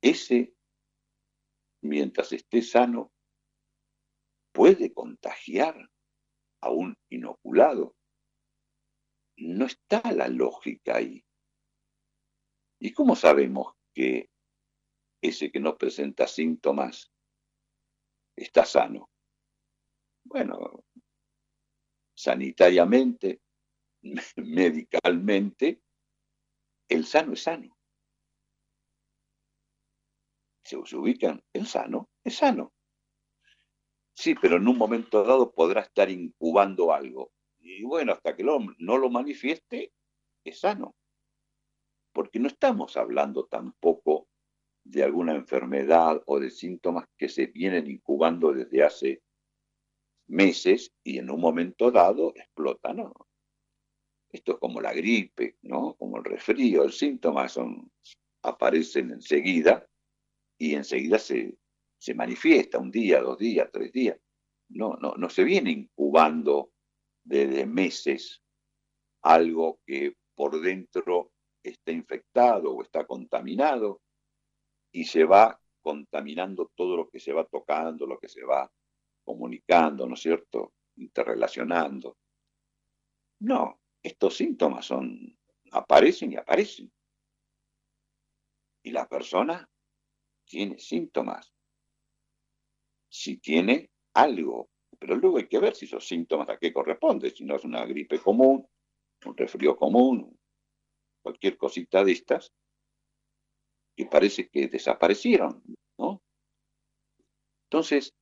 ese, 0.00 0.54
mientras 1.82 2.32
esté 2.32 2.62
sano, 2.62 3.12
puede 4.52 4.92
contagiar 4.92 5.90
a 6.60 6.70
un 6.70 6.96
inoculado. 7.10 7.94
No 9.36 9.66
está 9.66 10.00
la 10.12 10.28
lógica 10.28 10.96
ahí. 10.96 11.24
¿Y 12.80 12.92
cómo 12.92 13.14
sabemos 13.14 13.74
que 13.94 14.30
ese 15.22 15.52
que 15.52 15.60
no 15.60 15.78
presenta 15.78 16.26
síntomas 16.26 17.11
está 18.36 18.64
sano? 18.64 19.10
Bueno, 20.24 20.84
sanitariamente, 22.14 23.40
medicalmente, 24.36 25.82
el 26.88 27.04
sano 27.04 27.32
es 27.32 27.42
sano. 27.42 27.76
Se, 30.64 30.76
ubican, 30.76 31.42
el 31.52 31.66
sano 31.66 32.08
es 32.24 32.36
sano. 32.36 32.72
Sí, 34.14 34.34
pero 34.34 34.56
en 34.56 34.68
un 34.68 34.78
momento 34.78 35.24
dado 35.24 35.52
podrá 35.52 35.82
estar 35.82 36.10
incubando 36.10 36.92
algo. 36.92 37.32
Y 37.58 37.82
bueno, 37.82 38.12
hasta 38.12 38.36
que 38.36 38.44
no 38.44 38.98
lo 38.98 39.10
manifieste, 39.10 39.92
es 40.44 40.60
sano. 40.60 40.94
Porque 42.12 42.38
no 42.38 42.48
estamos 42.48 42.96
hablando 42.96 43.46
tampoco 43.46 44.28
de 44.84 45.02
alguna 45.02 45.34
enfermedad 45.34 46.22
o 46.26 46.40
de 46.40 46.50
síntomas 46.50 47.06
que 47.16 47.28
se 47.28 47.46
vienen 47.46 47.90
incubando 47.90 48.52
desde 48.52 48.82
hace 48.82 49.22
meses 50.28 50.92
y 51.04 51.18
en 51.18 51.30
un 51.30 51.40
momento 51.40 51.90
dado 51.90 52.32
explota, 52.34 52.92
¿no? 52.92 53.12
Esto 54.30 54.52
es 54.52 54.58
como 54.58 54.80
la 54.80 54.92
gripe, 54.92 55.58
¿no? 55.62 55.94
Como 55.94 56.16
el 56.16 56.24
resfrío, 56.24 56.84
el 56.84 56.92
síntoma 56.92 57.48
son, 57.48 57.90
aparecen 58.42 59.10
enseguida 59.10 59.86
y 60.58 60.74
enseguida 60.74 61.18
se, 61.18 61.56
se 61.98 62.14
manifiesta 62.14 62.78
un 62.78 62.90
día, 62.90 63.20
dos 63.20 63.38
días, 63.38 63.68
tres 63.70 63.92
días. 63.92 64.18
No, 64.70 64.96
no, 64.96 65.14
no 65.16 65.28
se 65.28 65.44
viene 65.44 65.70
incubando 65.70 66.72
desde 67.24 67.66
meses 67.66 68.42
algo 69.22 69.80
que 69.86 70.16
por 70.34 70.60
dentro 70.60 71.32
está 71.62 71.92
infectado 71.92 72.74
o 72.74 72.82
está 72.82 73.06
contaminado 73.06 74.01
y 74.92 75.04
se 75.04 75.24
va 75.24 75.58
contaminando 75.80 76.70
todo 76.74 76.96
lo 76.96 77.08
que 77.08 77.18
se 77.18 77.32
va 77.32 77.44
tocando, 77.44 78.06
lo 78.06 78.18
que 78.18 78.28
se 78.28 78.44
va 78.44 78.70
comunicando, 79.24 80.06
¿no 80.06 80.14
es 80.14 80.20
cierto? 80.20 80.74
Interrelacionando. 80.96 82.18
No, 83.40 83.80
estos 84.02 84.36
síntomas 84.36 84.86
son, 84.86 85.36
aparecen 85.72 86.32
y 86.32 86.36
aparecen. 86.36 86.92
Y 88.84 88.90
la 88.90 89.08
persona 89.08 89.68
tiene 90.44 90.78
síntomas 90.78 91.52
si 93.08 93.38
tiene 93.38 93.90
algo. 94.14 94.70
Pero 94.98 95.16
luego 95.16 95.38
hay 95.38 95.48
que 95.48 95.58
ver 95.58 95.74
si 95.74 95.84
esos 95.84 96.06
síntomas 96.06 96.48
a 96.48 96.58
qué 96.58 96.72
corresponde, 96.72 97.30
si 97.30 97.44
no 97.44 97.56
es 97.56 97.64
una 97.64 97.84
gripe 97.84 98.20
común, 98.20 98.66
un 99.24 99.36
resfrío 99.36 99.76
común, 99.76 100.38
cualquier 101.22 101.56
cosita 101.56 102.04
de 102.04 102.12
estas, 102.12 102.52
que 103.96 104.06
parece 104.06 104.48
que 104.48 104.68
desaparecieron, 104.68 105.62
¿no? 105.98 106.22
Entonces, 107.64 108.14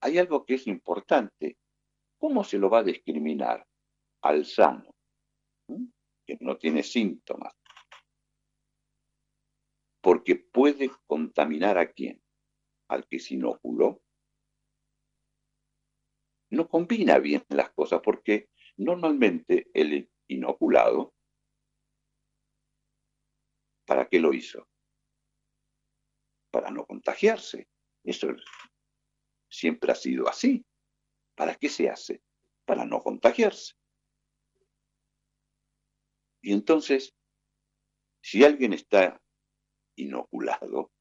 hay 0.00 0.18
algo 0.18 0.44
que 0.44 0.54
es 0.54 0.66
importante. 0.66 1.56
¿Cómo 2.18 2.44
se 2.44 2.58
lo 2.58 2.68
va 2.68 2.80
a 2.80 2.84
discriminar 2.84 3.66
al 4.22 4.44
sano, 4.44 4.94
que 6.26 6.36
no 6.40 6.56
tiene 6.58 6.82
síntomas? 6.82 7.54
Porque 10.02 10.36
puede 10.36 10.90
contaminar 11.06 11.78
a 11.78 11.92
quién? 11.92 12.22
al 12.90 13.06
que 13.06 13.18
se 13.18 13.34
inoculó. 13.34 14.02
No 16.50 16.68
combina 16.68 17.18
bien 17.18 17.44
las 17.48 17.70
cosas 17.70 18.00
porque 18.02 18.50
normalmente 18.76 19.70
el 19.72 20.10
inoculado, 20.26 21.14
¿para 23.90 24.08
qué 24.08 24.20
lo 24.20 24.32
hizo? 24.32 24.68
Para 26.52 26.70
no 26.70 26.86
contagiarse. 26.86 27.68
Eso 28.04 28.28
siempre 29.50 29.90
ha 29.90 29.96
sido 29.96 30.28
así. 30.28 30.64
¿Para 31.34 31.56
qué 31.56 31.68
se 31.68 31.90
hace? 31.90 32.22
Para 32.64 32.84
no 32.84 33.02
contagiarse. 33.02 33.74
Y 36.40 36.52
entonces, 36.52 37.16
si 38.22 38.44
alguien 38.44 38.74
está 38.74 39.20
inoculado, 39.96 40.92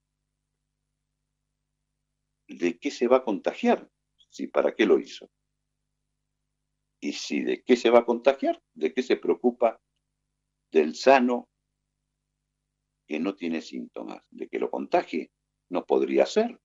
de 2.47 2.79
qué 2.79 2.89
se 2.89 3.07
va 3.07 3.17
a 3.17 3.23
contagiar, 3.23 3.87
si 4.31 4.47
para 4.47 4.73
qué 4.73 4.87
lo 4.87 4.97
hizo. 4.97 5.29
Y 6.99 7.13
si 7.13 7.43
de 7.43 7.61
qué 7.61 7.75
se 7.75 7.91
va 7.91 7.99
a 7.99 8.05
contagiar, 8.05 8.59
de 8.73 8.95
qué 8.95 9.03
se 9.03 9.15
preocupa 9.15 9.79
del 10.71 10.95
sano 10.95 11.48
que 13.09 13.19
no 13.19 13.33
tiene 13.33 13.61
síntomas, 13.61 14.23
de 14.29 14.47
que 14.47 14.59
lo 14.59 14.69
contagie, 14.69 15.31
no 15.69 15.83
podría 15.83 16.27
ser. 16.27 16.61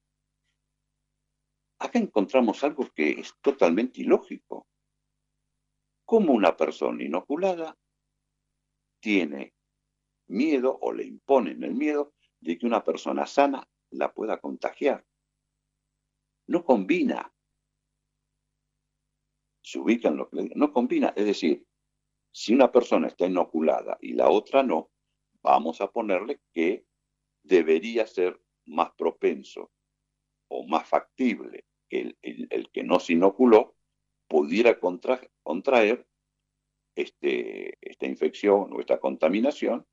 Acá 1.79 1.97
encontramos 1.97 2.63
algo 2.63 2.87
que 2.93 3.19
es 3.19 3.33
totalmente 3.41 4.01
ilógico. 4.01 4.67
¿Cómo 6.05 6.33
una 6.33 6.55
persona 6.55 7.03
inoculada 7.03 7.75
tiene 8.99 9.55
miedo 10.27 10.77
o 10.79 10.93
le 10.93 11.05
imponen 11.05 11.63
el 11.63 11.73
miedo 11.73 12.13
de 12.39 12.59
que 12.59 12.67
una 12.67 12.83
persona 12.83 13.25
sana 13.25 13.67
la 13.89 14.13
pueda 14.13 14.39
contagiar? 14.39 15.03
no 16.47 16.63
combina. 16.63 17.31
Se 19.61 19.79
ubican 19.79 20.15
lo 20.15 20.29
que 20.29 20.51
no 20.55 20.71
combina. 20.71 21.13
Es 21.15 21.25
decir, 21.25 21.65
si 22.31 22.53
una 22.53 22.71
persona 22.71 23.07
está 23.07 23.25
inoculada 23.25 23.97
y 23.99 24.13
la 24.13 24.29
otra 24.29 24.61
no, 24.61 24.91
vamos 25.45 25.79
a 25.79 25.91
ponerle 25.91 26.41
que 26.51 26.85
debería 27.43 28.07
ser 28.07 28.41
más 28.65 28.91
propenso 28.97 29.71
o 30.49 30.67
más 30.67 30.89
factible 30.89 31.65
que 31.87 32.15
el, 32.23 32.69
que 32.71 32.83
no 32.83 32.99
se 32.99 33.13
inoculó 33.13 33.75
pudiera 34.27 34.79
contraer 34.79 36.07
este, 36.95 37.77
esta 37.79 38.07
infección 38.07 38.73
o 38.73 38.79
esta 38.79 38.99
contaminación 38.99 39.85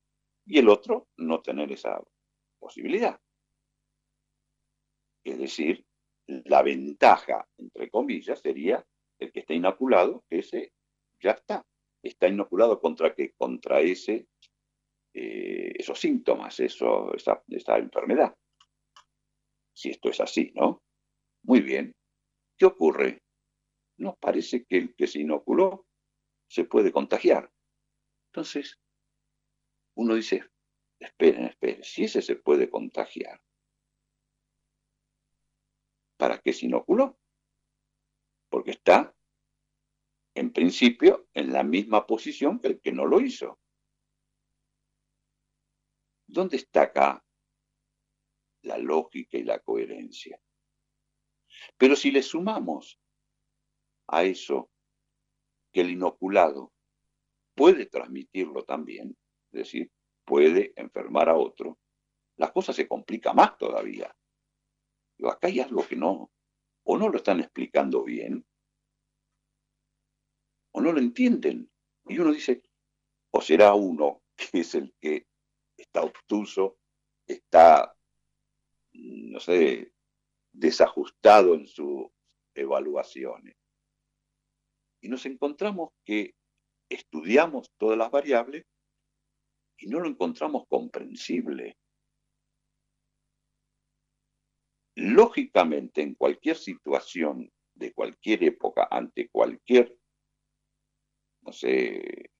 y 0.43 0.57
el 0.57 0.69
otro 0.69 1.07
no 1.17 1.41
tener 1.41 1.71
esa 1.71 2.01
posibilidad. 2.59 3.19
Es 5.23 5.37
decir, 5.37 5.85
la 6.25 6.63
ventaja, 6.63 7.47
entre 7.59 7.91
comillas, 7.91 8.39
sería 8.39 8.83
el 9.19 9.31
que 9.31 9.41
está 9.41 9.53
inoculado, 9.53 10.23
que 10.27 10.39
ese 10.39 10.73
ya 11.21 11.31
está. 11.31 11.63
Está 12.01 12.27
inoculado 12.27 12.81
contra 12.81 13.13
qué? 13.13 13.33
Contra 13.33 13.81
ese, 13.81 14.27
eh, 15.13 15.73
esos 15.75 15.99
síntomas, 15.99 16.59
eso, 16.59 17.13
esa, 17.13 17.43
esa 17.47 17.77
enfermedad. 17.77 18.35
Si 19.73 19.89
esto 19.89 20.09
es 20.09 20.19
así, 20.19 20.51
¿no? 20.55 20.81
Muy 21.43 21.61
bien. 21.61 21.93
¿Qué 22.57 22.65
ocurre? 22.65 23.21
Nos 23.97 24.17
parece 24.17 24.65
que 24.65 24.77
el 24.77 24.95
que 24.95 25.07
se 25.07 25.19
inoculó 25.19 25.85
se 26.47 26.65
puede 26.65 26.91
contagiar. 26.91 27.51
Entonces, 28.31 28.79
uno 29.95 30.15
dice, 30.15 30.43
esperen, 30.99 31.45
esperen, 31.45 31.83
si 31.83 32.05
ese 32.05 32.21
se 32.21 32.35
puede 32.35 32.69
contagiar, 32.69 33.39
¿para 36.17 36.39
qué 36.39 36.53
se 36.53 36.65
inoculó? 36.65 37.19
Porque 38.49 38.71
está, 38.71 39.15
en 40.35 40.51
principio, 40.51 41.27
en 41.33 41.53
la 41.53 41.63
misma 41.63 42.07
posición 42.07 42.59
que 42.59 42.67
el 42.69 42.81
que 42.81 42.91
no 42.91 43.05
lo 43.05 43.19
hizo. 43.19 43.59
¿Dónde 46.33 46.57
está 46.57 46.83
acá 46.83 47.23
la 48.63 48.77
lógica 48.77 49.37
y 49.37 49.43
la 49.43 49.59
coherencia? 49.59 50.39
Pero 51.77 51.95
si 51.95 52.11
le 52.11 52.23
sumamos 52.23 52.99
a 54.07 54.23
eso 54.23 54.69
que 55.71 55.81
el 55.81 55.91
inoculado 55.91 56.73
puede 57.55 57.85
transmitirlo 57.85 58.63
también, 58.63 59.15
es 59.51 59.59
decir, 59.59 59.91
puede 60.25 60.73
enfermar 60.75 61.29
a 61.29 61.35
otro, 61.35 61.79
la 62.37 62.51
cosa 62.51 62.73
se 62.73 62.87
complica 62.87 63.33
más 63.33 63.57
todavía 63.57 64.13
acá 65.29 65.47
hay 65.47 65.59
algo 65.59 65.85
que 65.87 65.95
no, 65.95 66.31
o 66.83 66.97
no 66.97 67.09
lo 67.09 67.17
están 67.17 67.39
explicando 67.39 68.03
bien, 68.03 68.45
o 70.71 70.81
no 70.81 70.91
lo 70.91 70.99
entienden. 70.99 71.69
Y 72.05 72.19
uno 72.19 72.31
dice, 72.31 72.63
o 73.31 73.41
será 73.41 73.73
uno 73.73 74.23
que 74.35 74.61
es 74.61 74.75
el 74.75 74.93
que 74.99 75.27
está 75.83 76.01
obtuso, 76.01 76.77
está, 77.27 77.95
no 78.93 79.39
sé, 79.39 79.91
desajustado 80.51 81.53
en 81.53 81.67
sus 81.67 82.07
evaluaciones. 82.55 83.55
Y 85.01 85.09
nos 85.09 85.25
encontramos 85.25 85.91
que 86.05 86.35
estudiamos 86.89 87.71
todas 87.77 87.97
las 87.97 88.11
variables 88.11 88.65
y 89.77 89.87
no 89.87 89.99
lo 89.99 90.07
encontramos 90.07 90.65
comprensible. 90.67 91.77
lógicamente 94.95 96.01
en 96.01 96.15
cualquier 96.15 96.55
situación 96.55 97.51
de 97.73 97.93
cualquier 97.93 98.43
época, 98.43 98.87
ante 98.89 99.29
cualquier, 99.29 99.97
no 101.41 101.51
sé, 101.51 102.31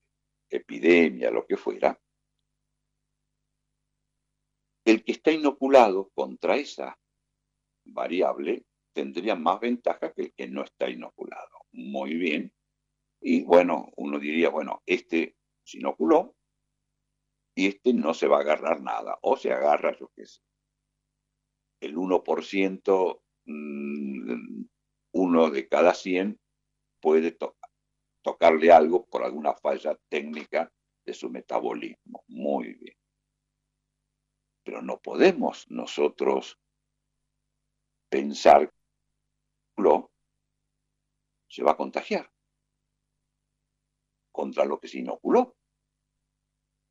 epidemia, 0.50 1.32
lo 1.32 1.46
que 1.46 1.58
fuera, 1.58 2.00
el 4.86 5.04
que 5.04 5.14
está 5.14 5.32
inoculado 5.32 6.12
contra 6.14 6.56
esa 6.58 6.98
variable 7.86 8.66
tendría 8.94 9.36
más 9.36 9.60
ventaja 9.60 10.14
que 10.14 10.22
el 10.24 10.34
que 10.34 10.48
no 10.48 10.64
está 10.64 10.90
inoculado. 10.90 11.50
Muy 11.72 12.16
bien. 12.16 12.54
Y 13.22 13.44
bueno, 13.44 13.90
uno 13.96 14.20
diría, 14.20 14.50
bueno, 14.50 14.82
este 14.86 15.36
se 15.64 15.78
inoculó 15.78 16.36
y 17.56 17.68
este 17.68 17.94
no 17.94 18.14
se 18.14 18.28
va 18.28 18.38
a 18.38 18.42
agarrar 18.42 18.82
nada, 18.82 19.18
o 19.22 19.38
se 19.38 19.54
agarra, 19.54 19.98
yo 19.98 20.12
qué 20.16 20.26
sé, 20.26 20.42
el 21.82 21.96
1% 21.96 23.22
mm, 23.46 24.64
uno 25.14 25.50
de 25.50 25.68
cada 25.68 25.94
100 25.94 26.40
puede 27.02 27.38
tocarle 28.24 28.72
algo 28.72 29.06
por 29.06 29.24
alguna 29.24 29.54
falla 29.54 29.98
técnica 30.10 30.72
de 31.06 31.14
su 31.14 31.30
metabolismo. 31.30 32.24
Muy 32.28 32.74
bien. 32.74 32.96
Pero 34.64 34.82
no 34.82 35.00
podemos 35.00 35.70
nosotros 35.70 36.60
pensar 38.10 38.72
lo 39.78 40.12
se 41.50 41.64
va 41.64 41.72
a 41.72 41.78
contagiar 41.78 42.32
contra 44.32 44.66
lo 44.66 44.80
que 44.80 44.88
se 44.88 45.00
inoculó. 45.00 45.56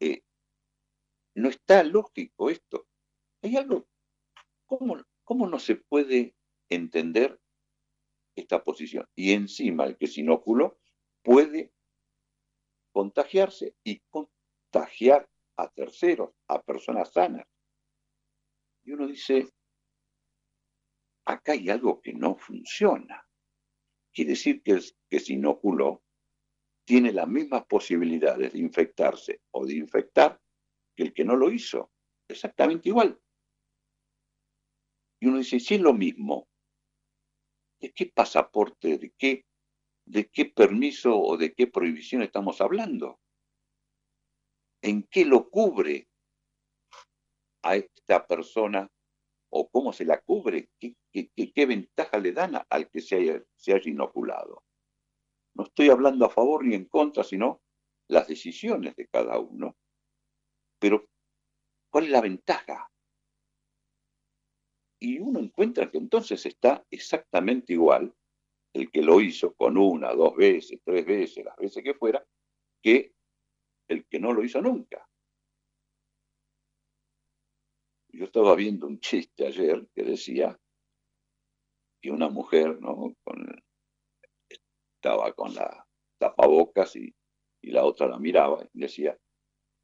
Eh, 0.00 0.22
no 1.34 1.48
está 1.48 1.82
lógico 1.82 2.50
esto. 2.50 2.86
Hay 3.42 3.56
algo, 3.56 3.86
¿cómo, 4.66 5.02
¿cómo 5.24 5.48
no 5.48 5.58
se 5.58 5.76
puede 5.76 6.34
entender 6.68 7.40
esta 8.36 8.62
posición? 8.62 9.08
Y 9.16 9.32
encima 9.32 9.84
el 9.84 9.96
que 9.96 10.06
se 10.06 10.20
inoculó 10.20 10.78
puede 11.22 11.72
contagiarse 12.92 13.74
y 13.82 14.00
contagiar 14.10 15.28
a 15.56 15.68
terceros, 15.68 16.30
a 16.48 16.62
personas 16.62 17.12
sanas. 17.12 17.46
Y 18.84 18.92
uno 18.92 19.06
dice, 19.06 19.48
acá 21.24 21.52
hay 21.52 21.70
algo 21.70 22.00
que 22.00 22.12
no 22.12 22.36
funciona. 22.36 23.26
Quiere 24.12 24.30
decir 24.30 24.62
que 24.62 24.72
el 24.72 24.82
que 25.08 25.20
se 25.20 25.34
inoculó 25.34 26.02
tiene 26.84 27.12
las 27.12 27.28
mismas 27.28 27.64
posibilidades 27.66 28.52
de 28.52 28.58
infectarse 28.58 29.40
o 29.52 29.64
de 29.64 29.74
infectar 29.74 30.40
que 30.96 31.04
el 31.04 31.14
que 31.14 31.24
no 31.24 31.36
lo 31.36 31.50
hizo. 31.50 31.90
Exactamente 32.28 32.88
igual. 32.88 33.18
Y 35.20 35.28
uno 35.28 35.38
dice, 35.38 35.60
si 35.60 35.74
es 35.74 35.80
lo 35.80 35.94
mismo, 35.94 36.48
¿de 37.80 37.92
qué 37.92 38.06
pasaporte, 38.06 38.98
de 38.98 39.12
qué, 39.16 39.46
de 40.06 40.28
qué 40.28 40.46
permiso 40.46 41.16
o 41.16 41.36
de 41.36 41.54
qué 41.54 41.68
prohibición 41.68 42.22
estamos 42.22 42.60
hablando? 42.60 43.20
¿En 44.82 45.04
qué 45.04 45.24
lo 45.24 45.48
cubre 45.48 46.08
a 47.62 47.76
esta 47.76 48.26
persona 48.26 48.90
o 49.50 49.68
cómo 49.68 49.92
se 49.92 50.04
la 50.04 50.20
cubre? 50.20 50.70
¿Qué, 50.78 50.96
qué, 51.12 51.66
ventaja 51.66 52.18
le 52.18 52.32
dan 52.32 52.60
al 52.68 52.90
que 52.90 53.00
se 53.00 53.16
haya, 53.16 53.42
se 53.54 53.74
haya 53.74 53.90
inoculado? 53.90 54.62
No 55.54 55.64
estoy 55.64 55.90
hablando 55.90 56.24
a 56.24 56.30
favor 56.30 56.64
ni 56.64 56.74
en 56.74 56.86
contra, 56.86 57.22
sino 57.22 57.62
las 58.08 58.28
decisiones 58.28 58.96
de 58.96 59.06
cada 59.08 59.38
uno. 59.38 59.76
Pero, 60.78 61.06
¿cuál 61.90 62.04
es 62.04 62.10
la 62.10 62.20
ventaja? 62.20 62.90
Y 65.00 65.18
uno 65.18 65.40
encuentra 65.40 65.90
que 65.90 65.98
entonces 65.98 66.46
está 66.46 66.84
exactamente 66.90 67.72
igual 67.72 68.14
el 68.72 68.90
que 68.90 69.02
lo 69.02 69.20
hizo 69.20 69.54
con 69.54 69.76
una, 69.76 70.12
dos 70.12 70.34
veces, 70.36 70.80
tres 70.84 71.04
veces, 71.04 71.44
las 71.44 71.56
veces 71.56 71.82
que 71.82 71.94
fuera, 71.94 72.24
que 72.82 73.12
el 73.88 74.06
que 74.06 74.18
no 74.18 74.32
lo 74.32 74.42
hizo 74.42 74.62
nunca. 74.62 75.06
Yo 78.12 78.26
estaba 78.26 78.54
viendo 78.54 78.86
un 78.86 79.00
chiste 79.00 79.46
ayer 79.46 79.88
que 79.94 80.02
decía 80.02 80.58
que 82.00 82.10
una 82.10 82.28
mujer, 82.28 82.78
¿no? 82.80 83.14
Estaba 84.48 85.32
con 85.32 85.54
la 85.54 85.86
tapabocas 86.18 86.94
y, 86.96 87.14
y 87.62 87.70
la 87.70 87.84
otra 87.84 88.08
la 88.08 88.18
miraba 88.18 88.68
y 88.74 88.80
decía, 88.80 89.18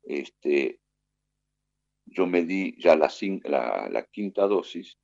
este, 0.03 0.81
yo 2.05 2.27
me 2.27 2.45
di 2.45 2.77
ya 2.79 2.97
la, 2.97 3.09
la, 3.91 4.05
quinta 4.05 4.47
dosis 4.47 4.99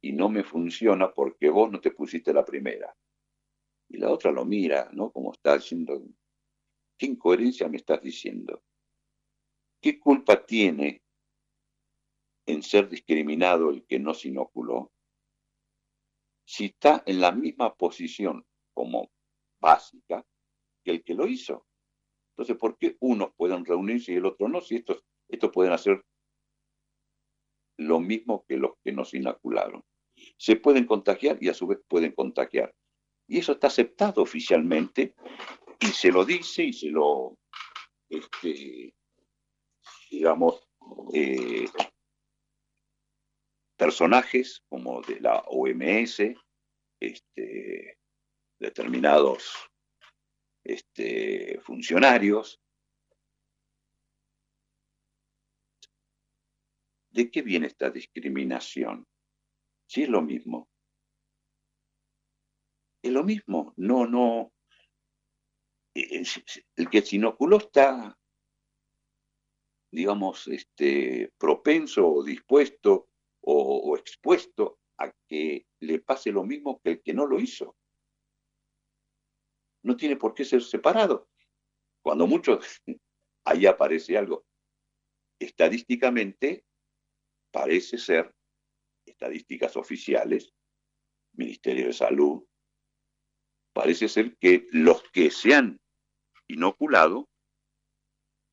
y 0.00 0.12
no 0.12 0.28
me 0.28 0.42
funciona 0.42 1.12
porque 1.12 1.50
vos 1.50 1.70
no 1.70 1.80
te 1.80 1.90
pusiste 1.90 2.32
la 2.32 2.44
primera. 2.44 2.96
Y 3.88 3.98
la 3.98 4.10
otra 4.10 4.30
lo 4.30 4.44
mira, 4.44 4.88
¿no? 4.92 5.10
Como 5.10 5.32
está 5.32 5.56
diciendo, 5.56 6.02
¿qué 6.96 7.06
incoherencia 7.06 7.68
me 7.68 7.76
estás 7.76 8.00
diciendo? 8.02 8.62
¿Qué 9.82 9.98
culpa 9.98 10.44
tiene 10.44 11.02
en 12.46 12.62
ser 12.62 12.88
discriminado 12.88 13.70
el 13.70 13.84
que 13.86 13.98
no 13.98 14.14
se 14.14 14.28
inoculó? 14.28 14.92
Si 16.44 16.66
está 16.66 17.02
en 17.06 17.20
la 17.20 17.32
misma 17.32 17.74
posición 17.74 18.44
como 18.74 19.10
básica 19.60 20.26
que 20.84 20.90
el 20.92 21.04
que 21.04 21.14
lo 21.14 21.26
hizo. 21.26 21.66
Entonces, 22.32 22.56
¿por 22.56 22.78
qué 22.78 22.96
unos 23.00 23.32
pueden 23.36 23.64
reunirse 23.64 24.12
y 24.12 24.16
el 24.16 24.26
otro 24.26 24.48
no? 24.48 24.60
Si 24.60 24.76
estos, 24.76 25.04
estos 25.28 25.50
pueden 25.50 25.72
hacer 25.72 26.04
lo 27.76 28.00
mismo 28.00 28.44
que 28.46 28.56
los 28.56 28.72
que 28.82 28.92
nos 28.92 29.14
inocularon. 29.14 29.84
Se 30.36 30.56
pueden 30.56 30.86
contagiar 30.86 31.38
y 31.40 31.48
a 31.48 31.54
su 31.54 31.66
vez 31.66 31.80
pueden 31.88 32.12
contagiar. 32.12 32.74
Y 33.26 33.38
eso 33.38 33.52
está 33.52 33.68
aceptado 33.68 34.22
oficialmente 34.22 35.14
y 35.78 35.86
se 35.86 36.10
lo 36.10 36.24
dice 36.24 36.64
y 36.64 36.72
se 36.72 36.88
lo, 36.88 37.38
este, 38.08 38.94
digamos, 40.10 40.66
eh, 41.14 41.66
personajes 43.80 44.62
como 44.68 45.00
de 45.00 45.18
la 45.20 45.42
OMS, 45.46 46.20
este, 47.00 47.98
determinados 48.58 49.54
este, 50.62 51.58
funcionarios. 51.62 52.60
¿De 57.08 57.30
qué 57.30 57.40
viene 57.40 57.68
esta 57.68 57.88
discriminación? 57.88 59.08
Si 59.86 60.02
es 60.02 60.10
lo 60.10 60.20
mismo. 60.20 60.68
Es 63.02 63.12
lo 63.12 63.24
mismo. 63.24 63.72
No, 63.78 64.06
no. 64.06 64.52
Eh, 65.94 66.22
el 66.76 66.90
que 66.90 67.00
se 67.00 67.16
inoculó 67.16 67.56
está, 67.56 68.14
digamos, 69.90 70.48
este, 70.48 71.32
propenso 71.38 72.06
o 72.06 72.22
dispuesto 72.22 73.09
o, 73.42 73.96
expuesto 73.96 74.78
a 74.98 75.10
que 75.28 75.66
le 75.80 76.00
pase 76.00 76.30
lo 76.30 76.44
mismo 76.44 76.80
que 76.80 76.90
el 76.90 77.02
que 77.02 77.14
no 77.14 77.26
lo 77.26 77.40
hizo 77.40 77.76
no 79.82 79.96
tiene 79.96 80.16
por 80.16 80.34
qué 80.34 80.44
ser 80.44 80.62
separado. 80.62 81.28
Cuando 82.02 82.26
mucho, 82.26 82.58
ahí 83.44 83.66
aparece 83.66 84.18
algo. 84.18 84.44
Estadísticamente, 85.38 86.64
parece 87.50 87.96
ser, 87.96 88.34
estadísticas 89.06 89.76
oficiales, 89.76 90.52
Ministerio 91.32 91.86
de 91.86 91.92
Salud, 91.94 92.44
parece 93.72 94.08
ser 94.08 94.36
que 94.36 94.66
los 94.72 95.02
que 95.10 95.30
se 95.30 95.54
han 95.54 95.80
inoculado 96.46 97.28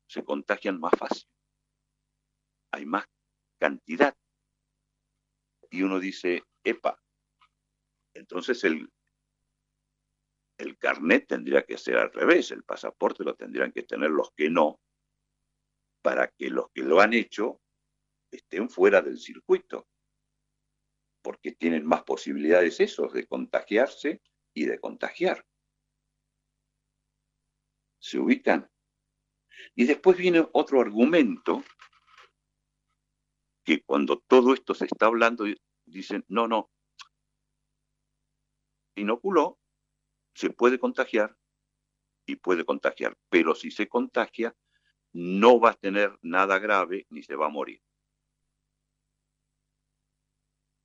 se 0.08 0.24
contagian 0.24 0.80
más 0.80 0.92
fácil. 0.98 1.28
Hay 2.72 2.86
más 2.86 3.04
cantidad. 3.58 4.16
Y 5.70 5.82
uno 5.82 6.00
dice, 6.00 6.42
epa, 6.64 7.00
entonces 8.14 8.64
el, 8.64 8.90
el 10.58 10.78
carnet 10.78 11.26
tendría 11.26 11.62
que 11.62 11.78
ser 11.78 11.96
al 11.96 12.12
revés, 12.12 12.50
el 12.50 12.64
pasaporte 12.64 13.24
lo 13.24 13.34
tendrían 13.34 13.72
que 13.72 13.82
tener 13.82 14.10
los 14.10 14.32
que 14.32 14.50
no, 14.50 14.80
para 16.02 16.28
que 16.28 16.50
los 16.50 16.70
que 16.70 16.82
lo 16.82 17.00
han 17.00 17.12
hecho 17.12 17.60
estén 18.30 18.68
fuera 18.68 19.00
del 19.02 19.18
circuito, 19.18 19.86
porque 21.22 21.52
tienen 21.52 21.86
más 21.86 22.02
posibilidades 22.02 22.80
esos 22.80 23.12
de 23.12 23.26
contagiarse 23.26 24.22
y 24.54 24.66
de 24.66 24.78
contagiar. 24.78 25.44
¿Se 28.00 28.18
ubican? 28.18 28.70
Y 29.74 29.86
después 29.86 30.16
viene 30.16 30.48
otro 30.52 30.80
argumento 30.80 31.62
que 33.68 33.82
cuando 33.82 34.18
todo 34.20 34.54
esto 34.54 34.72
se 34.72 34.86
está 34.86 35.04
hablando, 35.04 35.44
dicen, 35.84 36.24
no, 36.28 36.48
no, 36.48 36.70
inoculó, 38.96 39.58
se 40.34 40.48
puede 40.48 40.78
contagiar 40.78 41.36
y 42.24 42.36
puede 42.36 42.64
contagiar, 42.64 43.18
pero 43.28 43.54
si 43.54 43.70
se 43.70 43.86
contagia, 43.86 44.56
no 45.12 45.60
va 45.60 45.72
a 45.72 45.74
tener 45.74 46.18
nada 46.22 46.58
grave 46.58 47.06
ni 47.10 47.22
se 47.22 47.36
va 47.36 47.48
a 47.48 47.50
morir. 47.50 47.82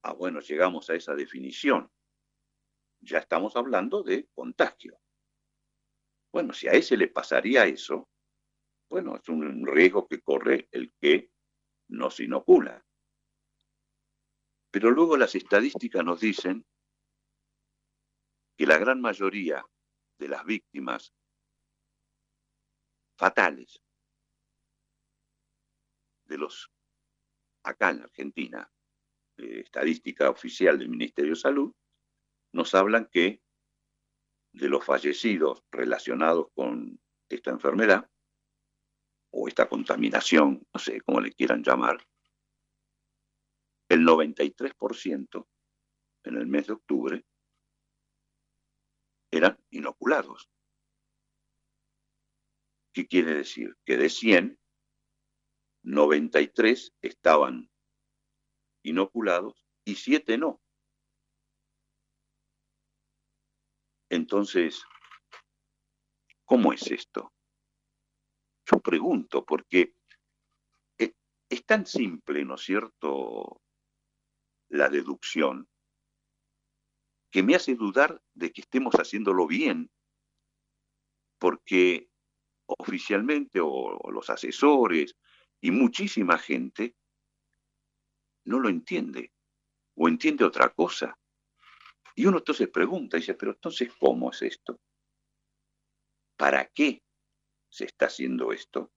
Ah, 0.01 0.11
bueno, 0.11 0.41
llegamos 0.41 0.89
a 0.89 0.95
esa 0.95 1.15
definición. 1.15 1.89
Ya 2.99 3.19
estamos 3.19 3.55
hablando 3.55 4.03
de 4.03 4.27
contagio. 4.33 4.99
Bueno, 6.33 6.51
si 6.51 6.67
a 6.67 6.71
ese 6.71 6.97
le 6.97 7.07
pasaría 7.07 7.65
eso, 7.65 8.09
bueno, 8.89 9.15
es 9.15 9.29
un 9.29 9.65
riesgo 9.65 10.05
que 10.05 10.19
corre 10.19 10.67
el 10.71 10.91
que 10.99 11.32
nos 11.93 12.19
inocula. 12.19 12.83
Pero 14.71 14.89
luego 14.89 15.15
las 15.15 15.35
estadísticas 15.35 16.03
nos 16.03 16.19
dicen 16.19 16.65
que 18.57 18.65
la 18.65 18.77
gran 18.77 18.99
mayoría 18.99 19.63
de 20.17 20.27
las 20.27 20.43
víctimas 20.45 21.13
fatales 23.15 23.81
de 26.25 26.37
los 26.37 26.71
acá 27.63 27.91
en 27.91 28.01
Argentina, 28.01 28.71
estadística 29.37 30.29
oficial 30.29 30.79
del 30.79 30.89
Ministerio 30.89 31.31
de 31.31 31.39
Salud, 31.39 31.73
nos 32.53 32.73
hablan 32.73 33.07
que 33.11 33.41
de 34.51 34.69
los 34.69 34.83
fallecidos 34.83 35.63
relacionados 35.71 36.47
con 36.53 36.99
esta 37.29 37.51
enfermedad 37.51 38.09
o 39.35 39.47
esta 39.47 39.67
contaminación, 39.67 40.65
no 40.71 40.79
sé 40.79 41.01
cómo 41.01 41.19
le 41.19 41.31
quieran 41.31 41.63
llamar, 41.63 41.97
el 43.89 44.01
93% 44.01 45.47
en 46.25 46.37
el 46.37 46.45
mes 46.45 46.67
de 46.67 46.73
octubre 46.73 47.25
eran 49.31 49.57
inoculados. 49.71 50.49
¿Qué 52.93 53.07
quiere 53.07 53.33
decir? 53.33 53.75
Que 53.83 53.97
de 53.97 54.09
100, 54.09 54.59
93 55.81 56.93
estaban 57.01 57.71
inoculados 58.83 59.65
y 59.83 59.95
7 59.95 60.37
no. 60.37 60.61
Entonces, 64.11 64.83
¿cómo 66.45 66.71
es 66.71 66.85
esto? 66.91 67.32
Yo 68.65 68.79
pregunto, 68.79 69.43
porque 69.43 69.95
eh, 70.97 71.13
es 71.49 71.65
tan 71.65 71.85
simple, 71.85 72.45
¿no 72.45 72.55
es 72.55 72.61
cierto?, 72.61 73.61
la 74.69 74.89
deducción, 74.89 75.67
que 77.29 77.43
me 77.43 77.55
hace 77.55 77.75
dudar 77.75 78.21
de 78.33 78.51
que 78.51 78.61
estemos 78.61 78.93
haciéndolo 78.95 79.47
bien, 79.47 79.89
porque 81.39 82.09
oficialmente 82.65 83.59
o, 83.59 83.99
los 84.11 84.29
asesores 84.29 85.15
y 85.59 85.71
muchísima 85.71 86.37
gente 86.37 86.95
no 88.45 88.59
lo 88.59 88.69
entiende 88.69 89.31
o 89.95 90.07
entiende 90.07 90.43
otra 90.43 90.69
cosa. 90.69 91.17
Y 92.15 92.25
uno 92.25 92.37
entonces 92.37 92.69
pregunta 92.69 93.17
y 93.17 93.21
dice, 93.21 93.33
pero 93.33 93.53
entonces, 93.53 93.91
¿cómo 93.99 94.31
es 94.31 94.41
esto? 94.43 94.79
¿Para 96.37 96.65
qué 96.67 97.01
se 97.73 97.85
está 97.85 98.05
haciendo 98.05 98.53
esto? 98.53 98.91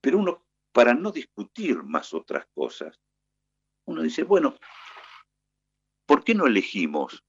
Pero 0.00 0.18
uno, 0.18 0.44
para 0.72 0.92
no 0.92 1.12
discutir 1.12 1.84
más 1.84 2.12
otras 2.12 2.46
cosas, 2.52 3.00
uno 3.86 4.02
dice, 4.02 4.24
bueno, 4.24 4.56
¿por 6.04 6.24
qué 6.24 6.34
no 6.34 6.48
elegimos 6.48 7.24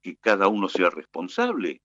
que 0.00 0.16
cada 0.18 0.46
uno 0.46 0.68
sea 0.68 0.90
responsable 0.90 1.82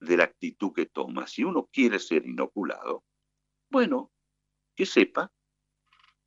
de 0.00 0.16
la 0.16 0.24
actitud 0.24 0.72
que 0.72 0.86
toma? 0.86 1.28
Si 1.28 1.44
uno 1.44 1.68
quiere 1.72 2.00
ser 2.00 2.26
inoculado, 2.26 3.04
bueno, 3.70 4.12
que 4.74 4.84
sepa 4.84 5.32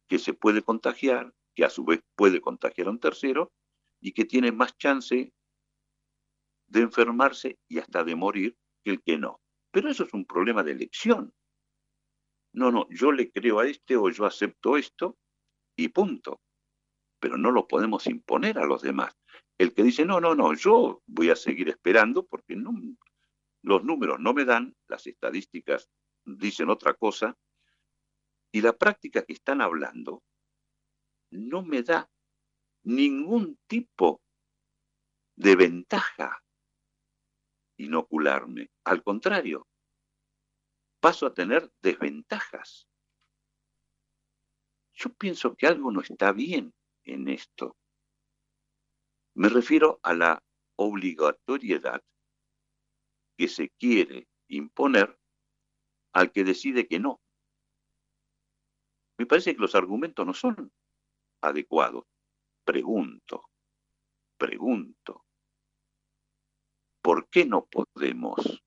que 0.07 0.17
se 0.17 0.33
puede 0.33 0.61
contagiar, 0.61 1.33
que 1.53 1.65
a 1.65 1.69
su 1.69 1.83
vez 1.83 2.01
puede 2.15 2.39
contagiar 2.39 2.87
a 2.87 2.91
un 2.91 3.01
tercero 3.01 3.51
y 3.99 4.13
que 4.13 4.23
tiene 4.23 4.53
más 4.53 4.77
chance 4.77 5.33
de 6.67 6.81
enfermarse 6.81 7.57
y 7.67 7.79
hasta 7.79 8.03
de 8.03 8.15
morir 8.15 8.57
que 8.83 8.91
el 8.91 9.01
que 9.01 9.17
no. 9.17 9.41
Pero 9.71 9.89
eso 9.89 10.03
es 10.03 10.13
un 10.13 10.25
problema 10.25 10.63
de 10.63 10.71
elección. 10.71 11.33
No, 12.53 12.71
no, 12.71 12.87
yo 12.89 13.11
le 13.11 13.31
creo 13.31 13.59
a 13.59 13.67
este 13.67 13.95
o 13.95 14.09
yo 14.09 14.25
acepto 14.25 14.77
esto 14.77 15.17
y 15.75 15.89
punto. 15.89 16.41
Pero 17.19 17.37
no 17.37 17.51
lo 17.51 17.67
podemos 17.67 18.07
imponer 18.07 18.57
a 18.59 18.65
los 18.65 18.81
demás. 18.81 19.15
El 19.57 19.73
que 19.73 19.83
dice, 19.83 20.05
no, 20.05 20.19
no, 20.19 20.35
no, 20.35 20.53
yo 20.53 21.01
voy 21.07 21.29
a 21.29 21.35
seguir 21.35 21.69
esperando 21.69 22.25
porque 22.25 22.55
los 23.63 23.83
números 23.83 24.19
no 24.19 24.33
me 24.33 24.45
dan, 24.45 24.75
las 24.87 25.07
estadísticas 25.07 25.89
dicen 26.25 26.69
otra 26.69 26.93
cosa, 26.93 27.35
y 28.51 28.61
la 28.61 28.73
práctica 28.73 29.23
que 29.23 29.33
están 29.33 29.61
hablando 29.61 30.23
no 31.31 31.63
me 31.63 31.83
da 31.83 32.09
ningún 32.83 33.59
tipo 33.67 34.21
de 35.35 35.55
ventaja 35.55 36.41
inocularme. 37.77 38.69
Al 38.83 39.03
contrario, 39.03 39.67
paso 40.99 41.25
a 41.25 41.33
tener 41.33 41.71
desventajas. 41.81 42.87
Yo 44.93 45.13
pienso 45.13 45.55
que 45.55 45.67
algo 45.67 45.91
no 45.91 46.01
está 46.01 46.31
bien 46.31 46.73
en 47.03 47.27
esto. 47.27 47.77
Me 49.35 49.49
refiero 49.49 49.99
a 50.01 50.13
la 50.13 50.43
obligatoriedad 50.75 52.03
que 53.37 53.47
se 53.47 53.69
quiere 53.69 54.27
imponer 54.47 55.19
al 56.13 56.31
que 56.31 56.43
decide 56.43 56.87
que 56.87 56.99
no. 56.99 57.21
Me 59.19 59.27
parece 59.27 59.53
que 59.53 59.61
los 59.61 59.75
argumentos 59.75 60.25
no 60.25 60.33
son 60.33 60.71
adecuados. 61.41 62.05
Pregunto, 62.63 63.49
pregunto, 64.37 65.26
¿por 67.07 67.29
qué 67.29 67.45
no 67.45 67.65
podemos? 67.67 68.61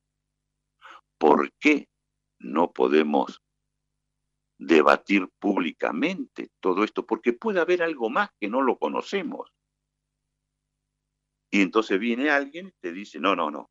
¿Por 1.18 1.52
qué 1.60 1.90
no 2.38 2.72
podemos 2.72 3.42
debatir 4.58 5.28
públicamente 5.38 6.48
todo 6.58 6.82
esto? 6.82 7.04
Porque 7.04 7.34
puede 7.34 7.60
haber 7.60 7.82
algo 7.82 8.08
más 8.08 8.30
que 8.40 8.48
no 8.48 8.62
lo 8.62 8.78
conocemos. 8.78 9.52
Y 11.50 11.60
entonces 11.60 12.00
viene 12.00 12.30
alguien 12.30 12.68
y 12.68 12.72
te 12.80 12.92
dice, 12.92 13.20
no, 13.20 13.36
no, 13.36 13.50
no, 13.50 13.70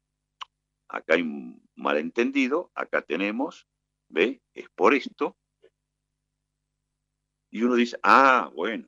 acá 0.88 1.16
hay 1.16 1.24
un 1.24 1.68
malentendido, 1.76 2.70
acá 2.76 3.02
tenemos, 3.02 3.68
¿ve? 4.08 4.40
Es 4.54 4.70
por 4.70 4.94
esto. 4.94 5.36
Y 7.50 7.64
uno 7.64 7.74
dice, 7.74 7.98
ah, 8.04 8.52
bueno, 8.54 8.88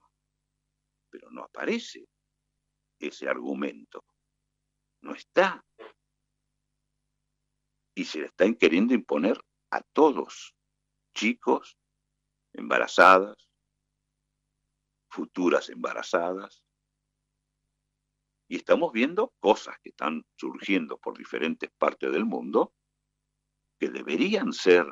pero 1.09 1.31
no 1.31 1.43
aparece 1.43 2.07
ese 2.99 3.27
argumento. 3.27 4.05
No 5.01 5.15
está. 5.15 5.65
Y 7.95 8.05
se 8.05 8.19
le 8.19 8.25
están 8.27 8.55
queriendo 8.55 8.93
imponer 8.93 9.43
a 9.69 9.81
todos, 9.81 10.55
chicos, 11.13 11.77
embarazadas, 12.53 13.49
futuras 15.09 15.69
embarazadas. 15.69 16.63
Y 18.47 18.57
estamos 18.57 18.91
viendo 18.91 19.33
cosas 19.39 19.77
que 19.81 19.89
están 19.89 20.25
surgiendo 20.35 20.97
por 20.97 21.17
diferentes 21.17 21.69
partes 21.77 22.11
del 22.11 22.25
mundo 22.25 22.73
que 23.79 23.89
deberían 23.89 24.53
ser 24.53 24.85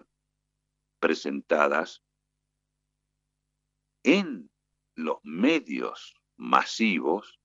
presentadas 1.00 2.04
en 4.04 4.50
los 4.96 5.20
medios 5.24 6.16
masivos 6.38 7.40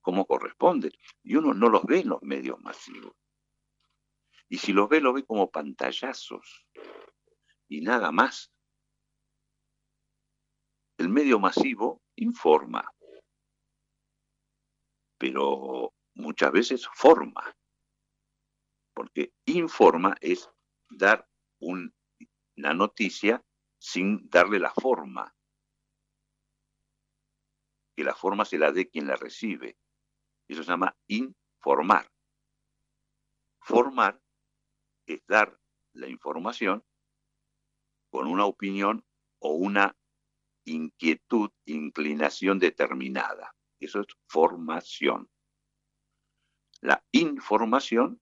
como 0.00 0.26
corresponde. 0.26 0.92
Y 1.22 1.36
uno 1.36 1.54
no 1.54 1.68
los 1.68 1.84
ve 1.84 2.00
en 2.00 2.08
los 2.08 2.22
medios 2.22 2.58
masivos. 2.60 3.14
Y 4.48 4.58
si 4.58 4.72
los 4.72 4.88
ve, 4.88 5.00
los 5.00 5.14
ve 5.14 5.24
como 5.24 5.50
pantallazos 5.50 6.66
y 7.68 7.82
nada 7.82 8.10
más. 8.12 8.52
El 10.96 11.10
medio 11.10 11.38
masivo 11.38 12.02
informa, 12.16 12.92
pero 15.16 15.94
muchas 16.14 16.50
veces 16.50 16.88
forma, 16.92 17.56
porque 18.94 19.32
informa 19.44 20.16
es 20.20 20.50
dar 20.90 21.28
una 21.60 21.92
noticia 22.74 23.44
sin 23.78 24.28
darle 24.28 24.58
la 24.58 24.72
forma 24.72 25.32
que 27.94 28.02
la 28.02 28.14
forma 28.14 28.44
se 28.44 28.58
la 28.58 28.72
dé 28.72 28.88
quien 28.88 29.06
la 29.06 29.16
recibe. 29.16 29.76
Eso 30.48 30.62
se 30.62 30.70
llama 30.70 30.96
informar. 31.08 32.10
Formar 33.60 34.20
es 35.14 35.26
dar 35.26 35.58
la 35.92 36.08
información 36.08 36.84
con 38.10 38.26
una 38.26 38.44
opinión 38.46 39.04
o 39.40 39.52
una 39.52 39.96
inquietud, 40.64 41.50
inclinación 41.64 42.58
determinada. 42.58 43.54
Eso 43.80 44.00
es 44.00 44.06
formación. 44.26 45.28
La 46.80 47.04
información 47.12 48.20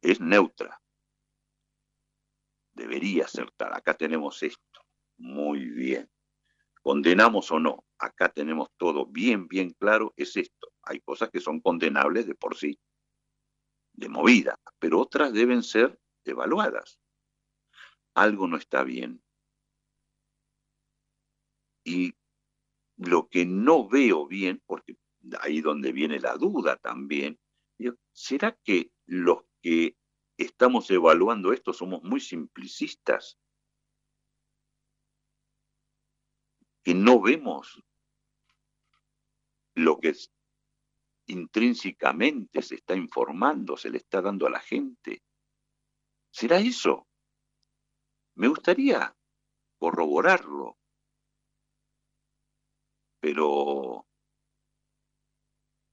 es 0.00 0.20
neutra. 0.20 0.80
Debería 2.72 3.28
ser 3.28 3.50
tal. 3.52 3.74
Acá 3.74 3.94
tenemos 3.94 4.42
esto. 4.42 4.80
Muy 5.16 5.66
bien 5.66 6.10
condenamos 6.84 7.50
o 7.50 7.58
no, 7.58 7.82
acá 7.98 8.28
tenemos 8.28 8.68
todo 8.76 9.06
bien, 9.06 9.48
bien 9.48 9.70
claro, 9.70 10.12
es 10.18 10.36
esto. 10.36 10.68
Hay 10.82 11.00
cosas 11.00 11.30
que 11.30 11.40
son 11.40 11.60
condenables 11.60 12.26
de 12.26 12.34
por 12.34 12.56
sí, 12.56 12.78
de 13.94 14.10
movida, 14.10 14.60
pero 14.78 15.00
otras 15.00 15.32
deben 15.32 15.62
ser 15.62 15.98
evaluadas. 16.26 17.00
Algo 18.14 18.46
no 18.46 18.56
está 18.56 18.84
bien. 18.84 19.22
Y 21.84 22.14
lo 22.96 23.28
que 23.28 23.44
no 23.44 23.88
veo 23.88 24.26
bien, 24.26 24.62
porque 24.66 24.96
ahí 25.40 25.60
donde 25.60 25.92
viene 25.92 26.20
la 26.20 26.36
duda 26.36 26.76
también, 26.76 27.38
¿será 28.12 28.56
que 28.64 28.90
los 29.06 29.44
que 29.62 29.96
estamos 30.38 30.90
evaluando 30.90 31.52
esto 31.52 31.72
somos 31.72 32.02
muy 32.02 32.20
simplicistas? 32.20 33.38
que 36.84 36.94
no 36.94 37.20
vemos 37.20 37.82
lo 39.74 39.98
que 39.98 40.14
intrínsecamente 41.26 42.60
se 42.62 42.76
está 42.76 42.94
informando, 42.94 43.76
se 43.76 43.90
le 43.90 43.96
está 43.96 44.20
dando 44.20 44.46
a 44.46 44.50
la 44.50 44.60
gente. 44.60 45.22
¿Será 46.34 46.58
eso? 46.58 47.06
Me 48.34 48.48
gustaría 48.48 49.16
corroborarlo, 49.78 50.76
pero 53.20 54.04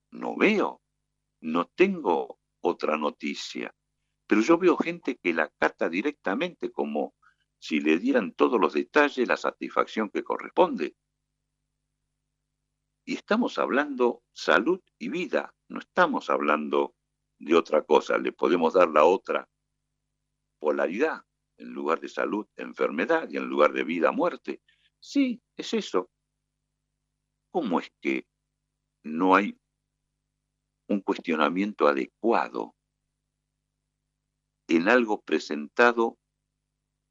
no 0.09 0.35
veo, 0.35 0.81
no 1.41 1.65
tengo 1.67 2.39
otra 2.59 2.97
noticia. 2.97 3.75
Pero 4.25 4.41
yo 4.41 4.57
veo 4.57 4.77
gente 4.77 5.17
que 5.17 5.31
la 5.31 5.47
cata 5.59 5.89
directamente 5.89 6.71
como 6.71 7.13
si 7.59 7.79
le 7.79 7.99
dieran 7.99 8.33
todos 8.33 8.59
los 8.59 8.73
detalles, 8.73 9.27
la 9.27 9.37
satisfacción 9.37 10.09
que 10.09 10.23
corresponde. 10.23 10.95
Y 13.05 13.13
estamos 13.13 13.59
hablando 13.59 14.23
salud 14.33 14.81
y 14.97 15.09
vida, 15.09 15.53
no 15.67 15.77
estamos 15.77 16.31
hablando 16.31 16.95
de 17.37 17.55
otra 17.55 17.83
cosa, 17.83 18.17
le 18.17 18.31
podemos 18.31 18.73
dar 18.73 18.89
la 18.89 19.03
otra 19.03 19.47
polaridad, 20.62 21.24
en 21.57 21.74
lugar 21.74 21.99
de 21.99 22.07
salud, 22.07 22.47
enfermedad, 22.55 23.28
y 23.30 23.38
en 23.38 23.47
lugar 23.47 23.74
de 23.74 23.84
vida, 23.84 24.12
muerte. 24.12 24.62
Sí, 24.99 25.41
es 25.57 25.74
eso. 25.74 26.09
¿Cómo 27.51 27.80
es 27.80 27.91
que 27.99 28.26
no 29.03 29.36
hay 29.36 29.59
un 30.88 31.01
cuestionamiento 31.01 31.88
adecuado 31.88 32.76
en 34.68 34.88
algo 34.88 35.22
presentado 35.22 36.18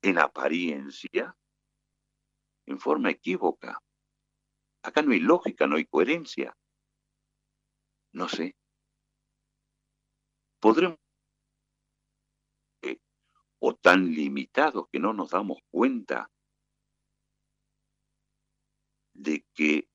en 0.02 0.18
apariencia 0.18 1.36
en 2.66 2.78
forma 2.78 3.10
equívoca? 3.10 3.82
Acá 4.82 5.02
no 5.02 5.12
hay 5.12 5.20
lógica, 5.20 5.66
no 5.66 5.76
hay 5.76 5.86
coherencia. 5.86 6.56
No 8.12 8.28
sé. 8.28 8.54
Podremos 10.60 10.99
o 13.60 13.74
tan 13.74 14.12
limitados 14.12 14.88
que 14.90 14.98
no 14.98 15.12
nos 15.12 15.30
damos 15.30 15.58
cuenta 15.70 16.30
de 19.14 19.44
que 19.54 19.88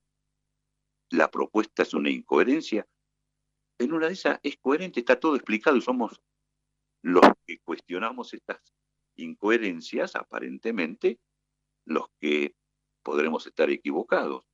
la 1.10 1.30
propuesta 1.30 1.84
es 1.84 1.94
una 1.94 2.10
incoherencia. 2.10 2.88
En 3.80 3.94
una 3.94 4.08
de 4.08 4.14
esas 4.14 4.40
es 4.44 4.58
coherente, 4.58 5.00
está 5.00 5.20
todo 5.20 5.36
explicado 5.36 5.78
y 5.78 5.82
somos 5.82 6.22
los 7.02 7.26
que 7.46 7.60
cuestionamos 7.60 8.34
estas 8.34 8.62
incoherencias, 9.16 10.16
aparentemente, 10.16 11.20
los 11.86 12.08
que 12.20 12.56
podremos 13.04 13.46
estar 13.48 13.70
equivocados. 13.70 14.48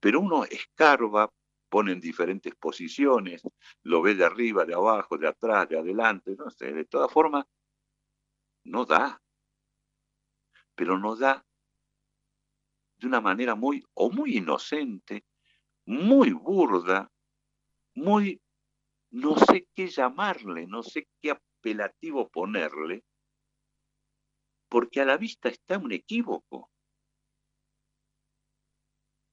Pero 0.00 0.20
uno 0.20 0.44
escarba, 0.44 1.32
pone 1.68 1.92
en 1.92 2.00
diferentes 2.00 2.54
posiciones, 2.56 3.42
lo 3.82 4.02
ve 4.02 4.14
de 4.14 4.24
arriba, 4.24 4.64
de 4.64 4.74
abajo, 4.74 5.16
de 5.16 5.28
atrás, 5.28 5.68
de 5.68 5.78
adelante, 5.78 6.34
no 6.36 6.50
sé, 6.50 6.72
de 6.72 6.84
todas 6.84 7.10
formas, 7.10 7.46
no 8.64 8.84
da. 8.84 9.20
Pero 10.74 10.98
no 10.98 11.16
da 11.16 11.44
de 13.02 13.08
una 13.08 13.20
manera 13.20 13.56
muy, 13.56 13.84
o 13.94 14.10
muy 14.10 14.36
inocente, 14.36 15.24
muy 15.86 16.32
burda, 16.32 17.10
muy, 17.94 18.40
no 19.10 19.36
sé 19.36 19.66
qué 19.74 19.88
llamarle, 19.88 20.68
no 20.68 20.84
sé 20.84 21.08
qué 21.20 21.32
apelativo 21.32 22.28
ponerle, 22.28 23.04
porque 24.68 25.00
a 25.00 25.04
la 25.04 25.16
vista 25.16 25.48
está 25.48 25.78
un 25.78 25.90
equívoco. 25.90 26.70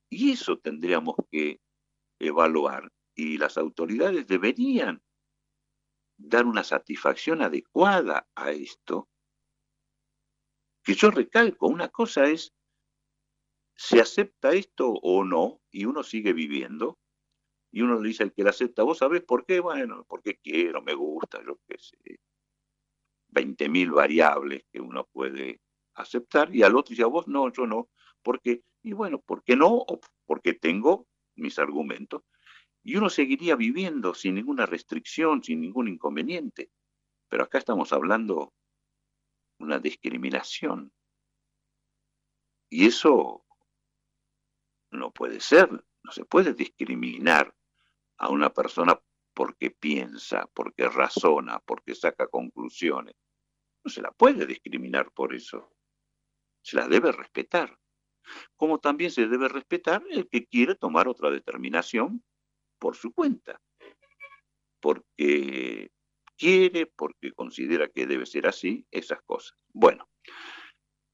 Y 0.09 0.32
eso 0.32 0.57
tendríamos 0.57 1.15
que 1.30 1.61
evaluar 2.19 2.91
y 3.15 3.38
las 3.38 3.57
autoridades 3.59 4.25
deberían 4.25 5.03
dar 6.17 6.47
una 6.47 6.63
satisfacción 6.63 7.43
adecuada 7.43 8.27
a 8.36 8.49
esto 8.49 9.07
que 10.84 10.93
yo 10.93 11.11
recalco, 11.11 11.67
una 11.67 11.89
cosa 11.89 12.25
es, 12.25 12.53
¿se 13.75 14.01
acepta 14.01 14.51
esto 14.53 14.89
o 14.89 15.23
no? 15.23 15.61
Y 15.71 15.86
uno 15.86 16.03
sigue 16.03 16.34
viviendo. 16.34 16.97
Y 17.71 17.82
uno 17.82 17.99
le 17.99 18.07
dice 18.07 18.23
al 18.23 18.34
que 18.34 18.43
la 18.43 18.49
acepta, 18.49 18.84
¿vos 18.84 18.97
sabés 18.97 19.21
por 19.21 19.45
qué? 19.45 19.59
Bueno, 19.59 20.05
porque 20.07 20.38
quiero, 20.38 20.82
me 20.82 20.93
gusta, 20.93 21.39
yo 21.45 21.59
qué 21.67 21.77
sé. 21.77 22.19
20.000 23.32 23.91
variables 23.93 24.63
que 24.71 24.82
uno 24.82 25.05
puede 25.11 25.61
aceptar. 25.93 26.53
Y 26.55 26.63
al 26.63 26.75
otro 26.75 26.89
dice, 26.89 27.03
a 27.03 27.07
vos 27.07 27.27
no, 27.27 27.51
yo 27.51 27.67
no. 27.67 27.89
porque 28.23 28.63
Y 28.82 28.93
bueno, 28.93 29.19
¿por 29.19 29.43
qué 29.43 29.55
no? 29.55 29.86
porque 30.25 30.53
tengo 30.53 31.07
mis 31.36 31.59
argumentos. 31.59 32.23
Y 32.84 32.95
uno 32.95 33.09
seguiría 33.09 33.55
viviendo 33.55 34.13
sin 34.13 34.36
ninguna 34.36 34.65
restricción, 34.65 35.43
sin 35.43 35.61
ningún 35.61 35.88
inconveniente. 35.88 36.71
Pero 37.27 37.43
acá 37.43 37.57
estamos 37.57 37.93
hablando 37.93 38.53
una 39.60 39.80
discriminación. 39.80 40.91
Y 42.70 42.88
eso 42.88 43.45
no 44.91 45.12
puede 45.12 45.39
ser, 45.39 45.70
no 45.72 46.12
se 46.12 46.26
puede 46.26 46.53
discriminar 46.53 47.55
a 48.18 48.30
una 48.30 48.49
persona 48.49 48.99
porque 49.34 49.72
piensa, 49.72 50.49
porque 50.53 50.89
razona, 50.89 51.60
porque 51.60 51.95
saca 51.95 52.28
conclusiones. 52.28 53.16
No 53.84 53.91
se 53.91 54.01
la 54.01 54.12
puede 54.12 54.45
discriminar 54.45 55.12
por 55.12 55.34
eso. 55.34 55.74
Se 56.62 56.76
la 56.76 56.88
debe 56.88 57.12
respetar. 57.12 57.80
Como 58.55 58.80
también 58.80 59.12
se 59.12 59.28
debe 59.28 59.47
respetar 59.47 60.03
el 60.10 60.28
que 60.28 60.45
quiere 60.45 60.76
tomar 60.76 61.07
otra 61.07 61.32
determinación 61.32 62.24
por 62.78 62.95
su 62.95 63.14
cuenta. 63.14 63.62
Porque 64.80 65.91
quiere, 66.40 66.88
porque 66.88 67.34
considera 67.34 67.90
que 67.90 68.08
debe 68.08 68.26
ser 68.26 68.48
así, 68.48 68.88
esas 68.90 69.22
cosas. 69.24 69.58
Bueno, 69.74 70.10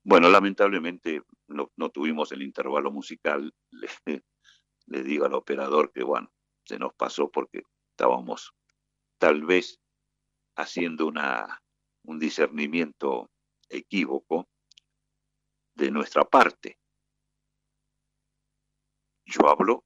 bueno, 0.04 0.30
lamentablemente 0.30 1.24
no, 1.48 1.90
tuvimos 1.90 2.32
el 2.32 2.44
intervalo 2.44 2.92
musical. 2.92 3.54
Le, 4.88 5.04
digo 5.04 5.26
al 5.26 5.34
operador 5.34 5.92
que, 5.92 6.04
bueno, 6.04 6.32
se 6.64 6.78
nos 6.78 6.94
pasó 6.94 7.32
porque 7.32 7.64
estábamos 7.90 8.54
tal 9.18 9.44
vez 9.44 9.82
haciendo 10.56 11.08
una, 11.08 11.64
un 12.04 12.20
discernimiento 12.20 13.32
equívoco 13.68 14.48
de 15.74 15.90
nuestra 15.90 16.24
parte. 16.24 16.78
Yo 19.26 19.50
hablo 19.50 19.84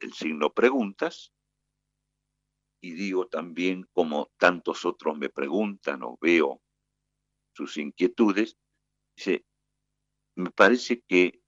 el 0.00 0.14
signo 0.14 0.50
preguntas 0.50 1.35
y 2.80 2.92
digo 2.92 3.26
también, 3.26 3.88
como 3.92 4.30
tantos 4.38 4.84
otros 4.84 5.16
me 5.16 5.28
preguntan 5.30 6.02
o 6.02 6.18
veo 6.20 6.60
sus 7.54 7.76
inquietudes, 7.78 8.56
dice, 9.16 9.44
me 10.36 10.50
parece 10.50 11.00
que 11.02 11.40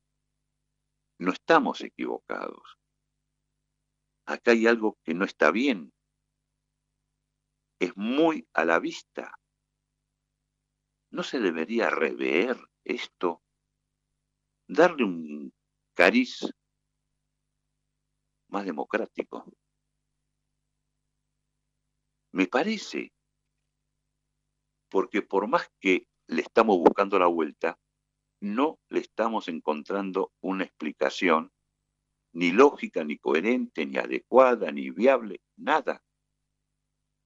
no 1.19 1.33
estamos 1.33 1.83
equivocados. 1.83 2.79
Acá 4.27 4.53
hay 4.53 4.67
algo 4.67 4.99
que 5.05 5.15
no 5.15 5.25
está 5.25 5.51
bien. 5.51 5.93
Es 7.81 7.97
muy 7.97 8.49
a 8.53 8.65
la 8.65 8.79
vista. 8.79 9.39
¿No 11.11 11.23
se 11.23 11.41
debería 11.41 11.91
rever 11.91 12.57
esto? 12.85 13.43
Darle 14.67 15.05
un 15.05 15.53
cariz 15.95 16.41
más 18.49 18.65
democrático. 18.65 19.45
Me 22.39 22.47
parece, 22.47 23.13
porque 24.89 25.23
por 25.23 25.49
más 25.49 25.69
que 25.81 26.07
le 26.29 26.43
estamos 26.43 26.79
buscando 26.79 27.19
la 27.19 27.27
vuelta, 27.27 27.81
no 28.41 28.79
le 28.91 29.01
estamos 29.01 29.49
encontrando 29.49 30.31
una 30.41 30.63
explicación 30.63 31.51
ni 32.33 32.53
lógica, 32.53 33.03
ni 33.03 33.19
coherente, 33.19 33.85
ni 33.87 33.97
adecuada, 33.99 34.71
ni 34.71 34.91
viable, 34.91 35.41
nada. 35.57 36.01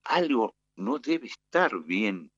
Algo 0.05 0.57
no 0.77 0.99
debe 0.99 1.27
estar 1.27 1.79
bien 1.81 2.33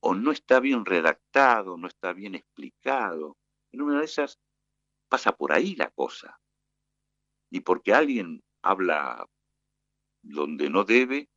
o 0.00 0.14
no 0.14 0.32
está 0.32 0.60
bien 0.60 0.84
redactado, 0.84 1.78
no 1.78 1.86
está 1.86 2.12
bien 2.12 2.34
explicado. 2.34 3.38
En 3.72 3.80
una 3.80 4.00
de 4.00 4.04
esas 4.04 4.38
pasa 5.08 5.32
por 5.34 5.50
ahí 5.54 5.76
la 5.76 5.90
cosa. 5.92 6.38
Y 7.50 7.60
porque 7.60 7.94
alguien 7.94 8.44
habla 8.60 9.26
donde 10.24 10.70
no 10.70 10.84
debe, 10.84 11.28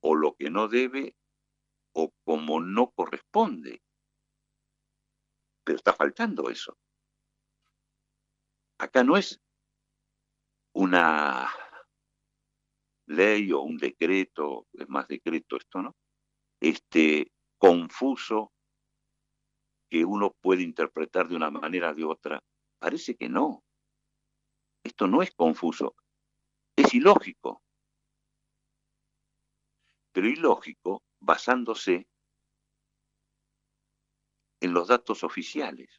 o 0.00 0.14
lo 0.14 0.36
que 0.36 0.50
no 0.50 0.68
debe, 0.68 1.16
o 1.92 2.12
como 2.24 2.60
no 2.60 2.90
corresponde. 2.90 3.82
Pero 5.64 5.76
está 5.76 5.92
faltando 5.92 6.48
eso. 6.48 6.78
Acá 8.78 9.02
no 9.02 9.16
es 9.16 9.40
una 10.74 11.48
ley 13.06 13.50
o 13.52 13.60
un 13.62 13.78
decreto, 13.78 14.66
es 14.72 14.88
más 14.88 15.08
decreto 15.08 15.56
esto, 15.56 15.82
¿no? 15.82 15.96
Este 16.60 17.32
confuso 17.58 18.52
que 19.90 20.04
uno 20.04 20.32
puede 20.40 20.62
interpretar 20.62 21.28
de 21.28 21.36
una 21.36 21.50
manera 21.50 21.90
o 21.90 21.94
de 21.94 22.04
otra. 22.04 22.42
Parece 22.78 23.16
que 23.16 23.28
no. 23.28 23.64
Esto 24.84 25.06
no 25.06 25.22
es 25.22 25.34
confuso. 25.34 25.96
Es 26.76 26.92
ilógico, 26.94 27.62
pero 30.16 30.30
ilógico 30.30 31.02
basándose 31.20 32.08
en 34.62 34.72
los 34.72 34.88
datos 34.88 35.22
oficiales 35.22 35.90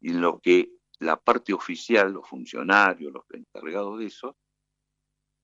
y 0.00 0.12
en 0.12 0.22
lo 0.22 0.40
que 0.40 0.70
la 1.00 1.20
parte 1.20 1.52
oficial, 1.52 2.14
los 2.14 2.26
funcionarios, 2.26 3.12
los 3.12 3.26
encargados 3.28 3.98
de 3.98 4.06
eso, 4.06 4.38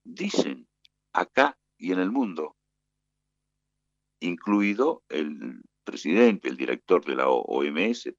dicen 0.03 0.67
acá 1.13 1.59
y 1.77 1.93
en 1.93 1.99
el 1.99 2.11
mundo, 2.11 2.57
incluido 4.21 5.03
el 5.11 5.63
presidente, 5.85 6.49
el 6.49 6.57
director 6.57 7.05
de 7.05 7.15
la 7.15 7.29
OMS, 7.29 8.11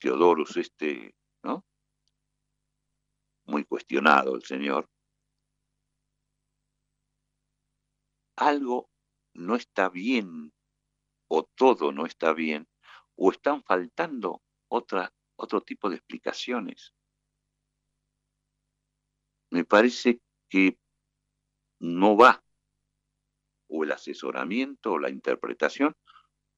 Teodorus, 0.00 0.56
este, 0.56 1.14
¿no? 1.44 1.64
Muy 3.44 3.64
cuestionado 3.64 4.34
el 4.34 4.42
señor. 4.42 4.90
Algo 8.36 8.90
no 9.34 9.56
está 9.56 9.88
bien, 9.88 10.52
o 11.28 11.44
todo 11.44 11.92
no 11.92 12.06
está 12.06 12.32
bien, 12.32 12.68
o 13.16 13.30
están 13.30 13.62
faltando 13.62 14.42
otro 14.68 15.60
tipo 15.62 15.88
de 15.88 15.96
explicaciones. 15.96 16.94
Me 19.50 19.64
parece 19.64 20.20
que 20.48 20.78
no 21.80 22.16
va 22.16 22.42
o 23.68 23.84
el 23.84 23.92
asesoramiento 23.92 24.92
o 24.92 24.98
la 24.98 25.10
interpretación, 25.10 25.94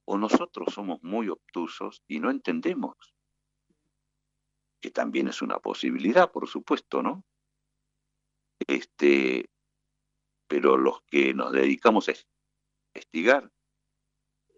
o 0.05 0.19
nosotros 0.19 0.73
somos 0.73 1.03
muy 1.03 1.29
obtusos 1.29 2.03
y 2.07 2.21
no 2.21 2.31
entendemos, 2.31 2.97
que 4.81 4.91
también 4.91 5.29
es 5.29 5.43
una 5.43 5.59
posibilidad, 5.59 6.31
por 6.31 6.49
supuesto, 6.49 7.03
¿no? 7.03 7.25
Este, 8.67 9.49
pero 10.49 10.77
los 10.77 11.03
que 11.03 11.35
nos 11.35 11.53
dedicamos 11.53 12.09
a 12.09 12.15
investigar, 12.95 13.51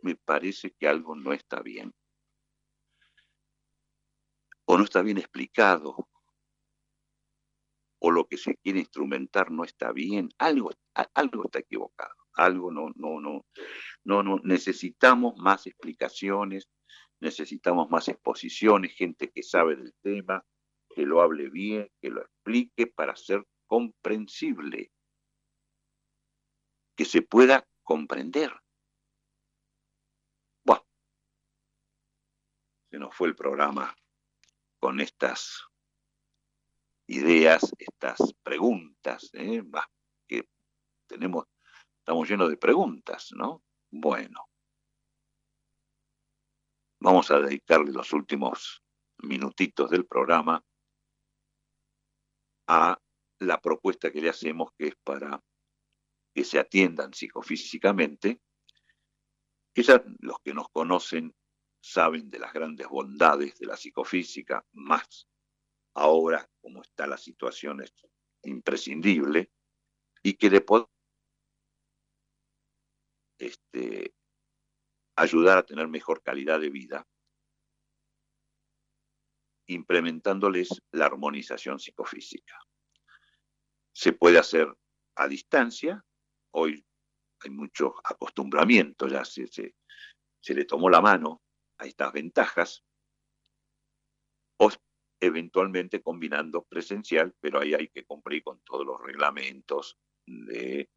me 0.02 0.16
parece 0.16 0.70
que 0.72 0.88
algo 0.88 1.14
no 1.14 1.32
está 1.32 1.60
bien. 1.60 1.92
O 4.64 4.78
no 4.78 4.84
está 4.84 5.02
bien 5.02 5.18
explicado, 5.18 6.08
o 8.00 8.10
lo 8.10 8.26
que 8.26 8.38
se 8.38 8.56
quiere 8.56 8.80
instrumentar 8.80 9.50
no 9.50 9.64
está 9.64 9.92
bien, 9.92 10.30
algo, 10.38 10.70
algo 11.14 11.44
está 11.44 11.58
equivocado, 11.58 12.14
algo 12.34 12.70
no, 12.70 12.90
no, 12.94 13.20
no, 13.20 13.44
no, 14.04 14.22
no, 14.22 14.40
necesitamos 14.42 15.36
más 15.36 15.66
explicaciones, 15.66 16.68
necesitamos 17.20 17.90
más 17.90 18.08
exposiciones, 18.08 18.94
gente 18.94 19.30
que 19.30 19.42
sabe 19.42 19.76
del 19.76 19.92
tema, 20.02 20.44
que 20.94 21.02
lo 21.02 21.20
hable 21.20 21.50
bien, 21.50 21.90
que 22.00 22.10
lo 22.10 22.22
explique 22.22 22.86
para 22.86 23.14
ser 23.16 23.44
comprensible, 23.66 24.90
que 27.00 27.06
se 27.06 27.22
pueda 27.22 27.66
comprender. 27.82 28.52
Bueno, 30.62 30.84
se 32.90 32.98
nos 32.98 33.16
fue 33.16 33.28
el 33.28 33.34
programa 33.34 33.96
con 34.78 35.00
estas 35.00 35.64
ideas, 37.06 37.74
estas 37.78 38.34
preguntas, 38.42 39.30
¿eh? 39.32 39.62
que 40.28 40.46
tenemos, 41.06 41.46
estamos 42.00 42.28
llenos 42.28 42.50
de 42.50 42.58
preguntas, 42.58 43.30
¿no? 43.34 43.62
Bueno, 43.90 44.50
vamos 47.00 47.30
a 47.30 47.38
dedicarle 47.38 47.92
los 47.92 48.12
últimos 48.12 48.82
minutitos 49.22 49.88
del 49.88 50.04
programa 50.04 50.62
a 52.66 53.00
la 53.38 53.58
propuesta 53.58 54.12
que 54.12 54.20
le 54.20 54.28
hacemos, 54.28 54.70
que 54.76 54.88
es 54.88 54.96
para 54.96 55.42
que 56.40 56.44
se 56.46 56.58
atiendan 56.58 57.12
psicofísicamente, 57.12 58.40
ya 59.74 60.02
los 60.20 60.38
que 60.42 60.54
nos 60.54 60.70
conocen 60.70 61.36
saben 61.82 62.30
de 62.30 62.38
las 62.38 62.54
grandes 62.54 62.88
bondades 62.88 63.58
de 63.58 63.66
la 63.66 63.76
psicofísica, 63.76 64.66
más 64.72 65.28
ahora 65.92 66.50
como 66.62 66.80
está 66.80 67.06
la 67.06 67.18
situación 67.18 67.82
es 67.82 67.92
imprescindible 68.44 69.52
y 70.22 70.32
que 70.32 70.48
le 70.48 70.62
puede 70.62 70.86
este, 73.38 74.14
ayudar 75.16 75.58
a 75.58 75.66
tener 75.66 75.88
mejor 75.88 76.22
calidad 76.22 76.58
de 76.58 76.70
vida, 76.70 77.06
implementándoles 79.66 80.70
la 80.90 81.04
armonización 81.04 81.78
psicofísica. 81.78 82.58
Se 83.92 84.14
puede 84.14 84.38
hacer 84.38 84.74
a 85.16 85.28
distancia, 85.28 86.02
hoy 86.52 86.84
hay 87.40 87.50
mucho 87.50 87.94
acostumbramiento, 88.04 89.08
ya 89.08 89.24
se, 89.24 89.46
se, 89.46 89.74
le 90.54 90.64
tomó 90.64 90.90
la 90.90 91.00
mano 91.00 91.42
a 91.78 91.86
estas 91.86 92.12
ventajas, 92.12 92.84
o 94.58 94.70
eventualmente 95.20 96.02
combinando 96.02 96.64
presencial, 96.64 97.34
pero 97.40 97.60
ahí 97.60 97.74
hay 97.74 97.88
que 97.88 98.04
cumplir 98.04 98.42
con 98.42 98.60
todos 98.60 98.84
los 98.84 99.00
reglamentos 99.00 99.98
de, 100.26 100.90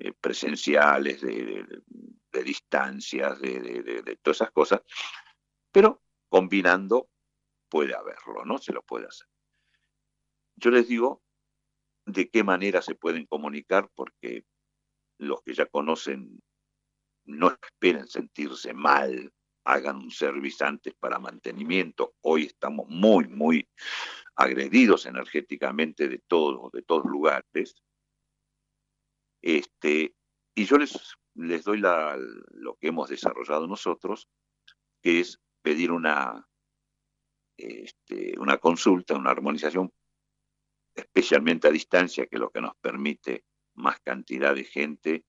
eh, 0.00 0.12
presenciales, 0.12 1.20
de, 1.20 1.82
distancias, 2.44 3.40
de, 3.40 4.18
todas 4.22 4.36
esas 4.36 4.52
cosas, 4.52 4.80
pero 5.72 6.02
combinando 6.28 7.10
puede 7.68 7.96
haberlo, 7.96 8.44
¿no? 8.44 8.58
Se 8.58 8.72
lo 8.72 8.82
puede 8.82 9.06
hacer. 9.06 9.26
Yo 10.54 10.70
les 10.70 10.86
digo 10.86 11.22
de 12.06 12.30
qué 12.30 12.44
manera 12.44 12.80
se 12.80 12.94
pueden 12.94 13.26
comunicar, 13.26 13.90
porque 13.94 14.44
los 15.18 15.42
que 15.42 15.54
ya 15.54 15.66
conocen 15.66 16.40
no 17.24 17.50
esperen 17.50 18.06
sentirse 18.08 18.72
mal 18.72 19.32
hagan 19.64 19.96
un 19.96 20.10
servicio 20.10 20.66
antes 20.66 20.94
para 20.94 21.18
mantenimiento. 21.18 22.14
Hoy 22.22 22.44
estamos 22.44 22.88
muy, 22.88 23.28
muy 23.28 23.68
agredidos 24.34 25.04
energéticamente 25.04 26.08
de 26.08 26.20
todos, 26.20 26.72
de 26.72 26.82
todos 26.82 27.04
lugares. 27.04 27.76
Este, 29.42 30.14
y 30.54 30.64
yo 30.64 30.78
les, 30.78 31.16
les 31.34 31.64
doy 31.64 31.80
lo 31.80 32.76
que 32.76 32.88
hemos 32.88 33.10
desarrollado 33.10 33.66
nosotros, 33.66 34.28
que 35.02 35.20
es 35.20 35.38
pedir 35.60 35.92
una, 35.92 36.48
este, 37.58 38.38
una 38.38 38.56
consulta, 38.56 39.16
una 39.16 39.32
armonización, 39.32 39.92
especialmente 40.94 41.68
a 41.68 41.72
distancia, 41.72 42.26
que 42.26 42.36
es 42.36 42.40
lo 42.40 42.50
que 42.50 42.62
nos 42.62 42.74
permite 42.80 43.44
más 43.78 44.00
cantidad 44.00 44.54
de 44.54 44.64
gente 44.64 45.24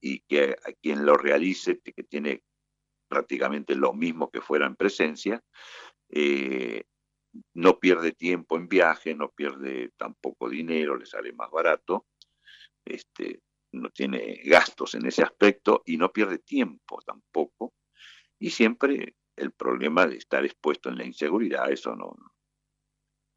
y 0.00 0.20
que 0.20 0.56
a 0.64 0.72
quien 0.80 1.04
lo 1.04 1.16
realice, 1.16 1.80
que 1.80 2.04
tiene 2.04 2.42
prácticamente 3.08 3.74
lo 3.74 3.92
mismo 3.92 4.30
que 4.30 4.40
fuera 4.40 4.66
en 4.66 4.76
presencia, 4.76 5.42
eh, 6.10 6.84
no 7.54 7.78
pierde 7.78 8.12
tiempo 8.12 8.56
en 8.56 8.68
viaje, 8.68 9.14
no 9.14 9.30
pierde 9.30 9.90
tampoco 9.96 10.48
dinero, 10.48 10.96
le 10.96 11.06
sale 11.06 11.32
más 11.32 11.50
barato, 11.50 12.06
este, 12.84 13.42
no 13.72 13.90
tiene 13.90 14.40
gastos 14.44 14.94
en 14.94 15.06
ese 15.06 15.22
aspecto 15.22 15.82
y 15.84 15.96
no 15.96 16.12
pierde 16.12 16.38
tiempo 16.38 17.00
tampoco. 17.04 17.74
Y 18.38 18.50
siempre 18.50 19.16
el 19.36 19.52
problema 19.52 20.06
de 20.06 20.16
estar 20.16 20.44
expuesto 20.44 20.88
en 20.88 20.98
la 20.98 21.04
inseguridad, 21.04 21.70
eso 21.70 21.94
no, 21.94 22.16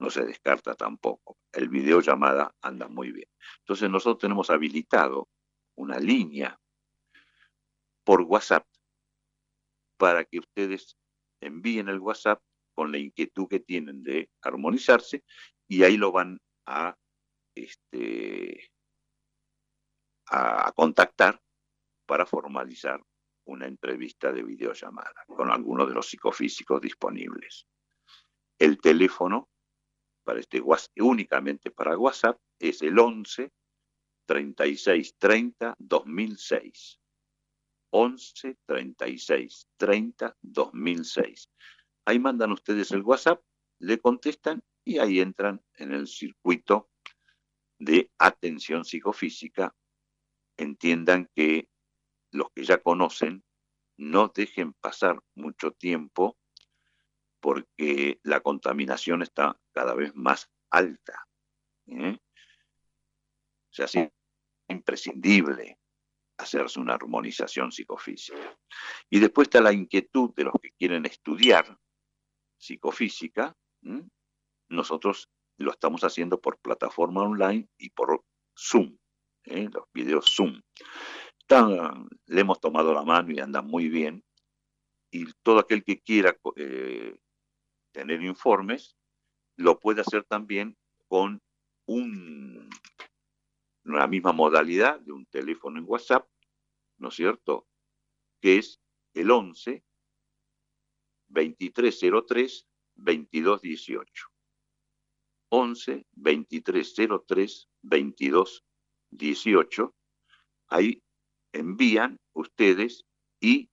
no 0.02 0.10
se 0.10 0.26
descarta 0.26 0.74
tampoco. 0.74 1.38
El 1.54 1.70
videollamada 1.70 2.56
anda 2.62 2.88
muy 2.88 3.12
bien. 3.12 3.30
Entonces 3.60 3.88
nosotros 3.90 4.20
tenemos 4.20 4.50
habilitado 4.50 5.30
una 5.76 6.00
línea 6.00 6.60
por 8.04 8.22
WhatsApp 8.24 8.66
para 9.98 10.26
que 10.26 10.40
ustedes 10.40 10.98
envíen 11.40 11.88
el 11.88 12.00
WhatsApp 12.00 12.42
con 12.74 12.92
la 12.92 12.98
inquietud 12.98 13.48
que 13.48 13.60
tienen 13.60 14.02
de 14.02 14.32
armonizarse 14.42 15.24
y 15.68 15.84
ahí 15.84 15.98
lo 15.98 16.12
van 16.12 16.42
a, 16.66 16.98
este, 17.54 18.72
a 20.30 20.72
contactar 20.76 21.40
para 22.08 22.26
formalizar 22.26 23.00
una 23.46 23.68
entrevista 23.68 24.32
de 24.32 24.42
videollamada 24.42 25.24
con 25.28 25.52
alguno 25.52 25.86
de 25.86 25.94
los 25.94 26.10
psicofísicos 26.10 26.82
disponibles. 26.82 27.68
El 28.58 28.80
teléfono 28.82 29.51
para 30.24 30.40
este 30.40 30.62
únicamente 30.98 31.72
para 31.72 31.98
WhatsApp 31.98 32.40
es 32.60 32.82
el 32.82 32.98
11 32.98 33.52
36 34.26 35.16
30 35.18 35.76
2006. 35.78 37.00
11 37.92 38.58
36 38.66 39.68
30 39.78 40.38
2006. 40.42 41.50
Ahí 42.06 42.20
mandan 42.20 42.52
ustedes 42.52 42.92
el 42.92 43.02
WhatsApp, 43.02 43.42
le 43.80 44.00
contestan 44.00 44.64
y 44.84 45.00
ahí 45.00 45.20
entran 45.20 45.62
en 45.76 45.94
el 45.94 46.08
circuito 46.08 46.90
de 47.78 48.12
atención 48.18 48.86
psicofísica. 48.86 49.76
Entiendan 50.58 51.30
que 51.36 51.70
los 52.32 52.50
que 52.56 52.64
ya 52.64 52.78
conocen 52.78 53.44
no 53.98 54.32
dejen 54.34 54.74
pasar 54.74 55.22
mucho 55.36 55.72
tiempo 55.72 56.38
porque 57.40 58.20
la 58.24 58.40
contaminación 58.40 59.22
está 59.22 59.60
cada 59.74 59.94
vez 59.94 60.16
más 60.16 60.50
alta. 60.70 61.28
¿eh? 61.88 62.18
O 62.18 63.74
sea, 63.74 63.86
es 63.86 63.98
imprescindible 64.68 65.78
hacerse 66.38 66.80
una 66.80 66.96
armonización 66.96 67.72
psicofísica. 67.72 68.58
Y 69.10 69.20
después 69.20 69.48
está 69.48 69.62
la 69.62 69.74
inquietud 69.74 70.34
de 70.36 70.46
los 70.46 70.54
que 70.62 70.72
quieren 70.72 71.06
estudiar 71.06 71.78
psicofísica. 72.58 73.56
Nosotros 74.70 75.30
lo 75.58 75.72
estamos 75.72 76.04
haciendo 76.04 76.42
por 76.42 76.60
plataforma 76.60 77.22
online 77.22 77.70
y 77.78 77.90
por 77.92 78.24
Zoom, 78.58 78.98
¿eh? 79.46 79.70
los 79.72 79.86
videos 79.94 80.34
Zoom. 80.36 80.62
le 82.28 82.42
hemos 82.42 82.60
tomado 82.60 82.94
la 82.94 83.04
mano 83.04 83.32
y 83.32 83.40
andan 83.40 83.68
muy 83.68 83.90
bien. 83.90 84.24
Y 85.12 85.26
todo 85.44 85.60
aquel 85.60 85.84
que 85.84 86.02
quiera 86.02 86.36
eh, 86.56 87.18
tener 87.92 88.22
informes 88.22 88.96
lo 89.62 89.80
puede 89.80 90.02
hacer 90.02 90.26
también 90.26 90.78
con 91.08 91.42
un, 91.86 92.70
una 93.86 94.08
misma 94.08 94.34
modalidad 94.34 95.00
de 95.00 95.12
un 95.12 95.26
teléfono 95.26 95.80
en 95.80 95.86
WhatsApp, 95.88 96.28
¿no 96.98 97.10
es 97.10 97.16
cierto? 97.16 97.68
Que 98.42 98.58
es 98.58 98.80
el 99.14 99.30
11 99.32 99.84
2303 101.30 102.68
2218. 102.96 104.28
11 105.50 106.06
2303 106.12 107.70
2218. 107.82 109.96
Ahí 110.68 111.02
envían 111.54 112.20
ustedes 112.34 113.06
y 113.42 113.70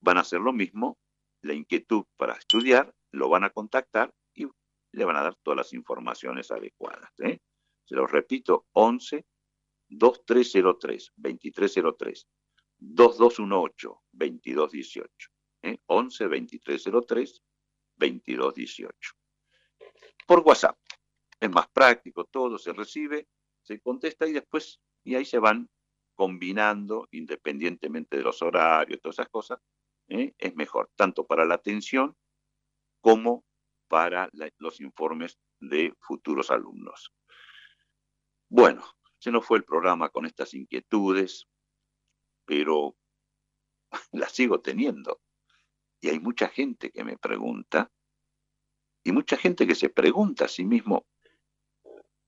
van 0.00 0.16
a 0.16 0.20
hacer 0.20 0.40
lo 0.40 0.52
mismo, 0.52 0.98
la 1.42 1.54
inquietud 1.54 2.04
para 2.16 2.34
estudiar, 2.34 2.94
lo 3.12 3.28
van 3.28 3.44
a 3.44 3.50
contactar 3.50 4.12
le 4.92 5.04
van 5.04 5.16
a 5.16 5.22
dar 5.22 5.36
todas 5.42 5.58
las 5.58 5.72
informaciones 5.72 6.50
adecuadas. 6.50 7.10
¿eh? 7.20 7.38
Se 7.84 7.94
los 7.94 8.10
repito, 8.10 8.66
11 8.72 9.24
2303 9.88 11.12
2303 11.16 12.28
2218 12.78 14.02
2218 14.12 15.30
¿eh? 15.62 15.78
11 15.86 16.24
2303 16.24 17.42
2218 17.96 19.20
por 20.26 20.40
WhatsApp. 20.46 20.78
Es 21.40 21.50
más 21.50 21.68
práctico, 21.70 22.24
todo 22.24 22.56
se 22.56 22.72
recibe, 22.72 23.26
se 23.62 23.80
contesta 23.80 24.28
y 24.28 24.32
después, 24.32 24.80
y 25.02 25.16
ahí 25.16 25.24
se 25.24 25.40
van 25.40 25.68
combinando 26.14 27.08
independientemente 27.10 28.16
de 28.16 28.22
los 28.22 28.40
horarios, 28.40 29.00
todas 29.00 29.16
esas 29.16 29.28
cosas, 29.28 29.58
¿eh? 30.08 30.32
es 30.38 30.54
mejor, 30.54 30.88
tanto 30.94 31.26
para 31.26 31.44
la 31.44 31.54
atención 31.54 32.14
como 33.00 33.44
para 33.90 34.30
los 34.58 34.80
informes 34.80 35.36
de 35.58 35.92
futuros 35.98 36.52
alumnos. 36.52 37.12
Bueno, 38.48 38.84
se 39.18 39.32
nos 39.32 39.44
fue 39.44 39.58
el 39.58 39.64
programa 39.64 40.10
con 40.10 40.26
estas 40.26 40.54
inquietudes, 40.54 41.48
pero 42.44 42.96
las 44.12 44.30
sigo 44.30 44.60
teniendo. 44.60 45.20
Y 46.00 46.08
hay 46.08 46.20
mucha 46.20 46.46
gente 46.46 46.92
que 46.92 47.02
me 47.02 47.18
pregunta 47.18 47.90
y 49.02 49.10
mucha 49.10 49.36
gente 49.36 49.66
que 49.66 49.74
se 49.74 49.88
pregunta 49.88 50.44
a 50.44 50.48
sí 50.48 50.64
mismo, 50.64 51.04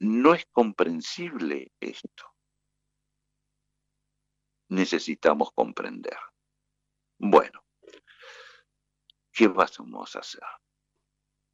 no 0.00 0.34
es 0.34 0.44
comprensible 0.46 1.72
esto. 1.78 2.24
Necesitamos 4.68 5.52
comprender. 5.52 6.18
Bueno, 7.18 7.64
¿qué 9.32 9.46
vamos 9.46 10.16
a 10.16 10.18
hacer? 10.18 10.42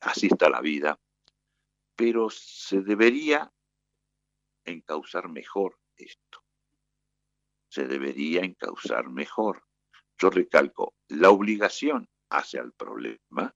Así 0.00 0.26
está 0.26 0.48
la 0.48 0.60
vida, 0.60 1.00
pero 1.96 2.30
se 2.30 2.82
debería 2.82 3.52
encauzar 4.64 5.28
mejor 5.28 5.78
esto. 5.96 6.44
Se 7.68 7.86
debería 7.86 8.42
encauzar 8.42 9.10
mejor. 9.10 9.64
Yo 10.18 10.30
recalco, 10.30 10.94
la 11.08 11.30
obligación 11.30 12.08
hacia 12.30 12.60
el 12.60 12.72
problema 12.72 13.54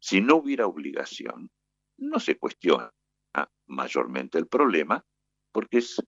si 0.00 0.20
no 0.20 0.36
hubiera 0.36 0.66
obligación, 0.66 1.50
no 1.98 2.20
se 2.20 2.38
cuestiona 2.38 2.92
mayormente 3.66 4.38
el 4.38 4.46
problema 4.46 5.04
porque 5.52 5.78
es 5.78 6.02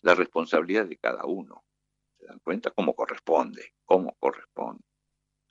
la 0.00 0.14
responsabilidad 0.14 0.86
de 0.86 0.96
cada 0.96 1.24
uno. 1.26 1.64
¿Se 2.18 2.26
dan 2.26 2.38
cuenta? 2.38 2.70
¿Cómo 2.70 2.94
corresponde? 2.94 3.74
¿Cómo 3.84 4.14
corresponde? 4.18 4.84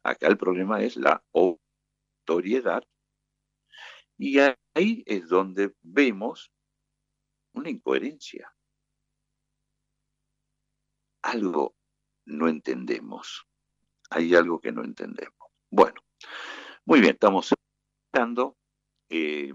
Acá 0.04 0.28
el 0.28 0.38
problema 0.38 0.82
es 0.82 0.96
la 0.98 1.24
autoriedad 1.34 2.84
y 4.24 4.40
ahí 4.40 5.04
es 5.06 5.28
donde 5.28 5.76
vemos 5.82 6.50
una 7.52 7.70
incoherencia. 7.70 8.56
Algo 11.24 11.76
no 12.24 12.48
entendemos. 12.48 13.46
Hay 14.12 14.34
algo 14.34 14.62
que 14.62 14.72
no 14.72 14.86
entendemos. 14.86 15.50
Bueno, 15.70 16.00
muy 16.86 17.02
bien, 17.02 17.16
estamos 17.16 17.54
eh, 19.10 19.54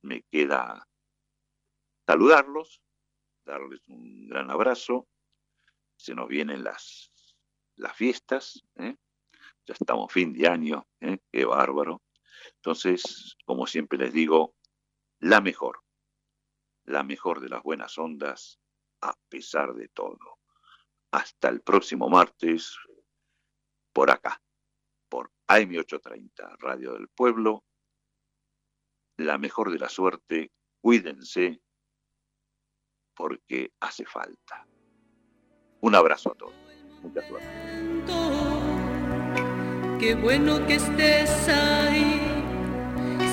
me 0.00 0.22
queda 0.30 0.88
saludarlos, 2.06 2.80
darles 3.44 3.86
un 3.88 4.26
gran 4.26 4.50
abrazo. 4.50 5.06
Se 5.96 6.14
nos 6.14 6.28
vienen 6.28 6.64
las, 6.64 7.12
las 7.76 7.94
fiestas, 7.94 8.64
¿eh? 8.76 8.96
ya 9.66 9.74
estamos 9.74 10.10
fin 10.10 10.32
de 10.32 10.48
año, 10.48 10.88
¿eh? 11.00 11.18
qué 11.30 11.44
bárbaro. 11.44 12.00
Entonces, 12.56 13.36
como 13.44 13.66
siempre 13.66 13.98
les 13.98 14.12
digo, 14.12 14.54
la 15.20 15.40
mejor, 15.40 15.82
la 16.84 17.02
mejor 17.02 17.40
de 17.40 17.48
las 17.48 17.62
buenas 17.62 17.98
ondas, 17.98 18.60
a 19.00 19.14
pesar 19.28 19.74
de 19.74 19.88
todo. 19.88 20.38
Hasta 21.12 21.48
el 21.48 21.60
próximo 21.62 22.08
martes, 22.08 22.76
por 23.92 24.10
acá 24.10 24.40
por 25.10 25.30
AM830, 25.48 26.56
Radio 26.58 26.94
del 26.94 27.08
Pueblo. 27.08 27.64
La 29.18 29.36
mejor 29.36 29.70
de 29.70 29.78
la 29.78 29.90
suerte, 29.90 30.50
cuídense 30.80 31.60
porque 33.14 33.74
hace 33.80 34.06
falta. 34.06 34.66
Un 35.82 35.94
abrazo 35.94 36.32
a 36.32 36.34
todos. 36.36 36.54
Mucha 37.02 37.26
suerte. 37.28 37.48
Qué 39.98 40.14
bueno 40.14 40.66
que 40.66 40.76
estés 40.76 41.48
ahí, 41.48 42.29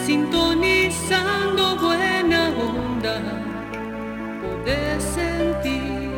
sintonizando 0.07 1.75
buena 1.81 2.43
onda, 2.73 3.15
poder 4.41 5.01
sentir 5.01 6.11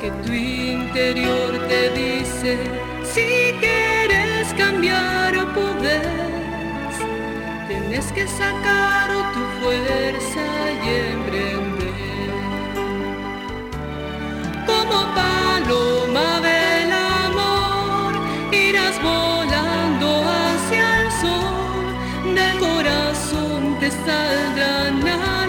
que 0.00 0.08
tu 0.24 0.32
interior 0.32 1.50
te 1.66 1.90
dice 1.90 2.56
si 3.02 3.52
quieres 3.58 4.54
cambiar 4.56 5.36
o 5.38 5.44
puedes, 5.56 6.94
tienes 7.66 8.12
que 8.12 8.28
sacar 8.28 9.08
tu 9.34 9.42
fuerza 9.60 10.46
y 10.84 10.88
emprender. 11.10 12.30
Como 14.68 14.98
paloma 15.16 16.28
del 16.48 16.92
amor, 16.92 18.12
irás 18.52 19.02
volando 19.02 19.31
sadana 24.06 25.41